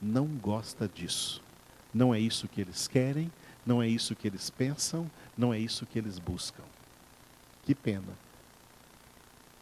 não 0.00 0.26
gosta 0.26 0.88
disso. 0.88 1.42
Não 1.92 2.14
é 2.14 2.18
isso 2.18 2.48
que 2.48 2.60
eles 2.60 2.88
querem, 2.88 3.30
não 3.64 3.82
é 3.82 3.88
isso 3.88 4.14
que 4.14 4.26
eles 4.26 4.50
pensam, 4.50 5.10
não 5.36 5.52
é 5.52 5.58
isso 5.58 5.86
que 5.86 5.98
eles 5.98 6.18
buscam. 6.18 6.62
Que 7.62 7.74
pena. 7.74 8.18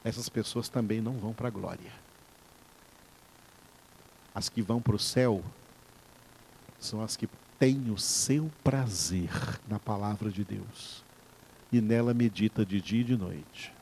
Essas 0.03 0.29
pessoas 0.29 0.69
também 0.69 1.01
não 1.01 1.13
vão 1.19 1.33
para 1.33 1.49
a 1.49 1.51
glória. 1.51 1.93
As 4.35 4.49
que 4.49 4.63
vão 4.63 4.81
para 4.81 4.97
o 4.97 4.99
céu 4.99 5.43
são 6.79 7.03
as 7.03 7.17
que 7.17 7.29
têm 7.59 7.91
o 7.91 7.99
seu 7.99 8.51
prazer 8.65 9.31
na 9.69 9.79
palavra 9.79 10.31
de 10.31 10.43
Deus 10.43 11.05
e 11.71 11.81
nela 11.81 12.15
medita 12.15 12.65
de 12.65 12.81
dia 12.81 13.03
e 13.03 13.05
de 13.05 13.17
noite. 13.17 13.73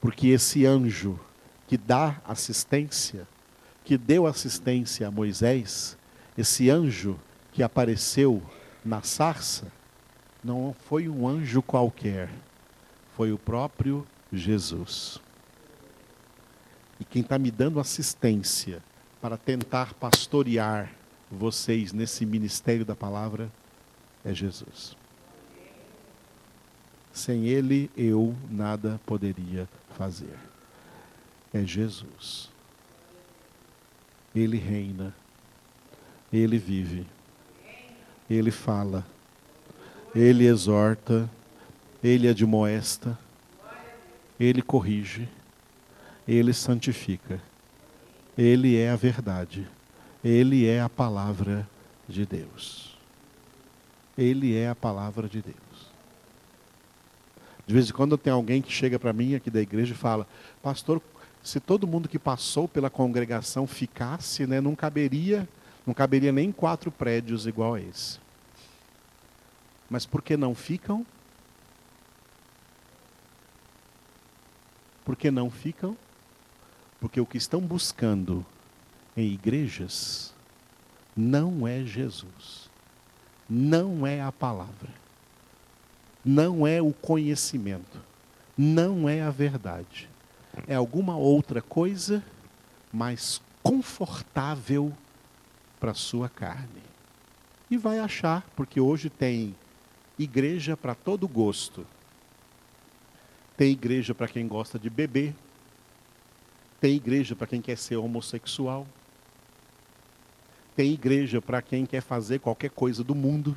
Porque 0.00 0.28
esse 0.28 0.64
anjo 0.64 1.18
que 1.66 1.76
dá 1.76 2.20
assistência, 2.24 3.26
que 3.84 3.98
deu 3.98 4.26
assistência 4.26 5.08
a 5.08 5.10
Moisés, 5.10 5.96
esse 6.36 6.70
anjo 6.70 7.18
que 7.52 7.62
apareceu 7.62 8.42
na 8.84 9.02
sarça, 9.02 9.66
não 10.42 10.74
foi 10.86 11.08
um 11.08 11.26
anjo 11.26 11.62
qualquer, 11.62 12.28
foi 13.16 13.32
o 13.32 13.38
próprio 13.38 14.06
Jesus. 14.32 15.20
E 16.98 17.04
quem 17.04 17.22
está 17.22 17.38
me 17.38 17.50
dando 17.50 17.80
assistência 17.80 18.82
para 19.20 19.36
tentar 19.36 19.94
pastorear 19.94 20.92
vocês 21.30 21.92
nesse 21.92 22.26
ministério 22.26 22.84
da 22.84 22.94
palavra 22.94 23.50
é 24.24 24.32
Jesus. 24.32 24.96
Sem 27.12 27.46
Ele 27.46 27.90
eu 27.96 28.34
nada 28.50 29.00
poderia 29.04 29.68
fazer. 29.96 30.36
É 31.52 31.62
Jesus. 31.64 32.50
Ele 34.34 34.56
reina. 34.56 35.14
Ele 36.32 36.56
vive. 36.56 37.06
Ele 38.28 38.50
fala. 38.50 39.06
Ele 40.14 40.46
exorta. 40.46 41.28
Ele 42.02 42.28
admoesta. 42.28 43.18
Ele 44.38 44.62
corrige. 44.62 45.28
Ele 46.26 46.52
santifica. 46.52 47.40
Ele 48.36 48.76
é 48.76 48.90
a 48.90 48.96
verdade. 48.96 49.68
Ele 50.24 50.66
é 50.66 50.80
a 50.80 50.88
palavra 50.88 51.68
de 52.08 52.24
Deus. 52.24 52.96
Ele 54.16 54.56
é 54.56 54.68
a 54.68 54.74
palavra 54.74 55.28
de 55.28 55.42
Deus. 55.42 55.56
De 57.66 57.74
vez 57.74 57.88
em 57.88 57.92
quando 57.92 58.18
tem 58.18 58.32
alguém 58.32 58.60
que 58.60 58.72
chega 58.72 58.98
para 58.98 59.12
mim 59.12 59.34
aqui 59.34 59.50
da 59.50 59.60
igreja 59.60 59.94
e 59.94 59.96
fala: 59.96 60.26
Pastor, 60.62 61.00
se 61.42 61.58
todo 61.58 61.86
mundo 61.86 62.08
que 62.08 62.18
passou 62.18 62.68
pela 62.68 62.90
congregação 62.90 63.66
ficasse, 63.66 64.46
né, 64.46 64.60
não 64.60 64.74
caberia, 64.74 65.48
não 65.86 65.94
caberia 65.94 66.32
nem 66.32 66.52
quatro 66.52 66.90
prédios 66.90 67.46
igual 67.46 67.74
a 67.74 67.80
esse. 67.80 68.18
Mas 69.90 70.06
por 70.06 70.22
que 70.22 70.36
não 70.36 70.54
ficam? 70.54 71.04
Por 75.04 75.16
que 75.16 75.30
não 75.30 75.50
ficam? 75.50 75.96
Porque 77.00 77.20
o 77.20 77.26
que 77.26 77.36
estão 77.36 77.60
buscando 77.60 78.44
em 79.16 79.32
igrejas 79.32 80.32
não 81.16 81.66
é 81.66 81.84
Jesus, 81.84 82.70
não 83.48 84.06
é 84.06 84.20
a 84.20 84.32
palavra 84.32 85.02
não 86.24 86.66
é 86.66 86.80
o 86.80 86.92
conhecimento, 86.92 88.00
não 88.56 89.08
é 89.08 89.22
a 89.22 89.30
verdade. 89.30 90.08
É 90.66 90.74
alguma 90.74 91.16
outra 91.16 91.60
coisa 91.60 92.22
mais 92.92 93.40
confortável 93.62 94.92
para 95.80 95.92
a 95.92 95.94
sua 95.94 96.28
carne. 96.28 96.82
E 97.70 97.76
vai 97.76 97.98
achar, 97.98 98.46
porque 98.54 98.80
hoje 98.80 99.08
tem 99.08 99.54
igreja 100.18 100.76
para 100.76 100.94
todo 100.94 101.26
gosto. 101.26 101.86
Tem 103.56 103.70
igreja 103.70 104.14
para 104.14 104.28
quem 104.28 104.46
gosta 104.46 104.78
de 104.78 104.88
beber. 104.88 105.34
Tem 106.80 106.96
igreja 106.96 107.36
para 107.36 107.46
quem 107.46 107.60
quer 107.60 107.76
ser 107.76 107.96
homossexual. 107.96 108.86
Tem 110.74 110.92
igreja 110.92 111.40
para 111.40 111.60
quem 111.60 111.84
quer 111.84 112.00
fazer 112.00 112.40
qualquer 112.40 112.70
coisa 112.70 113.04
do 113.04 113.14
mundo. 113.14 113.56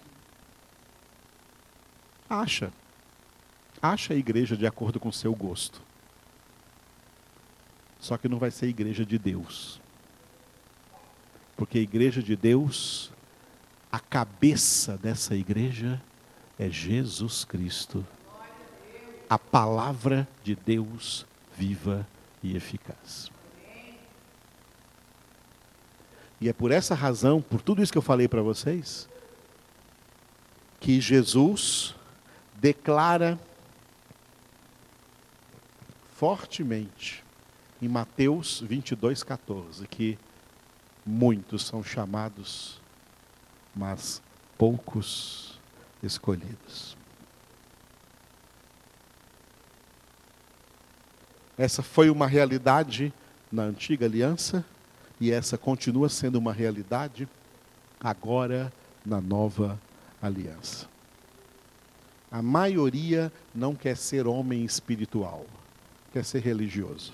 Acha. 2.30 2.72
Acha 3.82 4.14
a 4.14 4.18
igreja 4.18 4.58
de 4.58 4.68
acordo 4.68 5.00
com 5.00 5.10
o 5.10 5.14
seu 5.14 5.34
gosto. 5.34 5.82
Só 8.00 8.18
que 8.18 8.28
não 8.28 8.38
vai 8.38 8.52
ser 8.52 8.68
igreja 8.68 9.06
de 9.06 9.18
Deus. 9.18 9.82
Porque 11.56 11.80
a 11.80 11.82
igreja 11.82 12.22
de 12.22 12.36
Deus, 12.36 13.12
a 13.92 14.00
cabeça 14.00 14.98
dessa 14.98 15.36
igreja 15.36 16.02
é 16.60 16.70
Jesus 16.70 17.46
Cristo. 17.46 18.06
A 19.30 19.40
palavra 19.40 20.28
de 20.44 20.56
Deus 20.56 21.26
viva 21.58 22.08
e 22.44 22.56
eficaz. 22.56 23.32
E 26.40 26.50
é 26.50 26.54
por 26.54 26.72
essa 26.72 26.94
razão, 26.94 27.42
por 27.42 27.62
tudo 27.62 27.82
isso 27.82 27.92
que 27.92 27.98
eu 27.98 28.04
falei 28.04 28.28
para 28.28 28.42
vocês, 28.42 29.10
que 30.80 31.00
Jesus 31.00 31.96
declara 32.56 33.40
fortemente 36.16 37.24
em 37.82 37.88
Mateus 37.88 38.62
22, 38.62 39.24
14, 39.24 39.88
que 39.88 40.18
muitos 41.06 41.66
são 41.66 41.84
chamados, 41.84 42.82
mas 43.76 44.22
poucos 44.58 45.60
escolhidos. 46.02 46.96
Essa 51.58 51.82
foi 51.82 52.10
uma 52.10 52.28
realidade 52.28 53.14
na 53.52 53.64
antiga 53.64 54.06
aliança 54.06 54.66
e 55.20 55.32
essa 55.32 55.58
continua 55.58 56.10
sendo 56.10 56.36
uma 56.38 56.52
realidade 56.52 57.28
agora 58.00 58.72
na 59.06 59.22
nova 59.22 59.80
aliança. 60.22 60.88
A 62.30 62.42
maioria 62.42 63.32
não 63.54 63.74
quer 63.74 63.96
ser 63.96 64.28
homem 64.28 64.66
espiritual, 64.66 65.46
quer 66.12 66.26
ser 66.26 66.42
religioso. 66.42 67.14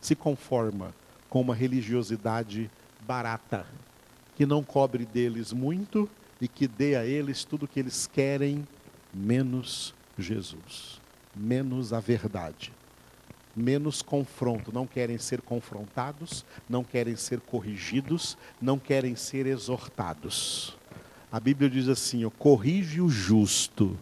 Se 0.00 0.14
conforma 0.14 0.94
com 1.28 1.40
uma 1.40 1.54
religiosidade 1.54 2.70
barata, 3.00 3.66
que 4.36 4.46
não 4.46 4.62
cobre 4.62 5.04
deles 5.04 5.52
muito 5.52 6.08
e 6.40 6.46
que 6.46 6.68
dê 6.68 6.94
a 6.94 7.04
eles 7.04 7.42
tudo 7.42 7.64
o 7.64 7.68
que 7.68 7.80
eles 7.80 8.06
querem, 8.06 8.66
menos 9.12 9.92
Jesus, 10.16 11.00
menos 11.34 11.92
a 11.92 12.00
verdade, 12.00 12.72
menos 13.54 14.02
confronto. 14.02 14.72
Não 14.72 14.86
querem 14.86 15.18
ser 15.18 15.40
confrontados, 15.40 16.44
não 16.68 16.82
querem 16.82 17.16
ser 17.16 17.40
corrigidos, 17.40 18.36
não 18.60 18.78
querem 18.78 19.14
ser 19.16 19.46
exortados. 19.46 20.76
A 21.30 21.40
Bíblia 21.40 21.70
diz 21.70 21.88
assim: 21.88 22.28
corrige 22.38 23.00
o 23.00 23.08
justo 23.08 23.96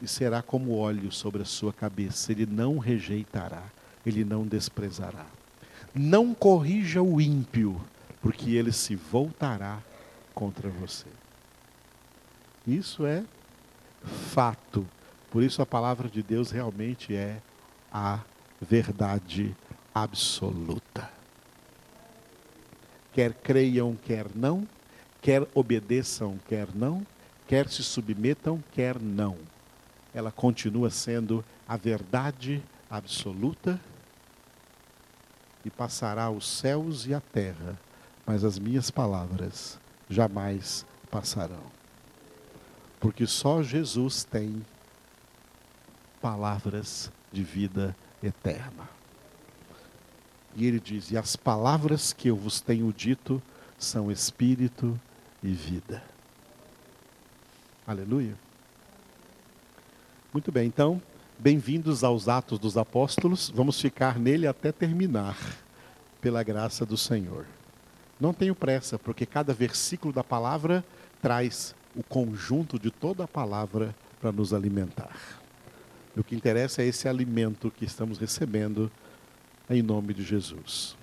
e 0.00 0.08
será 0.08 0.42
como 0.42 0.76
óleo 0.76 1.10
sobre 1.10 1.42
a 1.42 1.46
sua 1.46 1.72
cabeça. 1.72 2.32
Ele 2.32 2.46
não 2.46 2.78
rejeitará, 2.78 3.64
ele 4.04 4.24
não 4.24 4.46
desprezará. 4.46 5.26
Não 5.94 6.34
corrija 6.34 7.02
o 7.02 7.20
ímpio, 7.20 7.80
porque 8.20 8.50
ele 8.50 8.72
se 8.72 8.96
voltará 8.96 9.80
contra 10.34 10.68
você. 10.68 11.06
Isso 12.66 13.06
é 13.06 13.24
fato. 14.32 14.86
Por 15.30 15.42
isso 15.42 15.60
a 15.62 15.66
palavra 15.66 16.08
de 16.08 16.22
Deus 16.22 16.50
realmente 16.50 17.14
é 17.14 17.40
a 17.92 18.20
verdade 18.64 19.54
absoluta. 19.94 21.08
Quer 23.12 23.32
creiam, 23.32 23.94
quer 23.94 24.26
não, 24.34 24.66
quer 25.22 25.46
obedeçam, 25.54 26.38
quer 26.48 26.66
não, 26.74 27.06
quer 27.46 27.68
se 27.68 27.82
submetam, 27.84 28.62
quer 28.72 29.00
não. 29.00 29.36
Ela 30.12 30.32
continua 30.32 30.90
sendo 30.90 31.44
a 31.68 31.76
verdade 31.76 32.62
absoluta 32.90 33.80
e 35.64 35.70
passará 35.70 36.30
os 36.30 36.46
céus 36.46 37.06
e 37.06 37.14
a 37.14 37.20
terra, 37.20 37.78
mas 38.26 38.44
as 38.44 38.58
minhas 38.58 38.90
palavras 38.90 39.78
jamais 40.10 40.84
passarão. 41.10 41.72
Porque 43.00 43.26
só 43.26 43.62
Jesus 43.62 44.24
tem 44.24 44.64
palavras 46.20 47.10
de 47.32 47.42
vida 47.42 47.94
eterna. 48.26 48.88
E 50.56 50.66
ele 50.66 50.80
diz: 50.80 51.10
E 51.10 51.16
as 51.16 51.36
palavras 51.36 52.12
que 52.12 52.28
eu 52.28 52.36
vos 52.36 52.60
tenho 52.60 52.92
dito 52.92 53.42
são 53.78 54.10
espírito 54.10 54.98
e 55.42 55.52
vida. 55.52 56.02
Aleluia. 57.86 58.34
Muito 60.32 60.50
bem, 60.50 60.66
então, 60.66 61.00
bem-vindos 61.38 62.02
aos 62.02 62.28
Atos 62.28 62.58
dos 62.58 62.76
Apóstolos. 62.76 63.50
Vamos 63.54 63.80
ficar 63.80 64.18
nele 64.18 64.46
até 64.46 64.72
terminar, 64.72 65.36
pela 66.20 66.42
graça 66.42 66.86
do 66.86 66.96
Senhor. 66.96 67.46
Não 68.18 68.32
tenho 68.32 68.54
pressa, 68.54 68.98
porque 68.98 69.26
cada 69.26 69.52
versículo 69.52 70.12
da 70.12 70.24
palavra 70.24 70.84
traz 71.20 71.74
o 71.94 72.02
conjunto 72.02 72.78
de 72.78 72.90
toda 72.90 73.24
a 73.24 73.28
palavra 73.28 73.94
para 74.20 74.32
nos 74.32 74.54
alimentar. 74.54 75.43
O 76.16 76.22
que 76.22 76.34
interessa 76.34 76.82
é 76.82 76.86
esse 76.86 77.08
alimento 77.08 77.70
que 77.70 77.84
estamos 77.84 78.18
recebendo 78.18 78.90
em 79.68 79.82
nome 79.82 80.14
de 80.14 80.22
Jesus. 80.22 80.96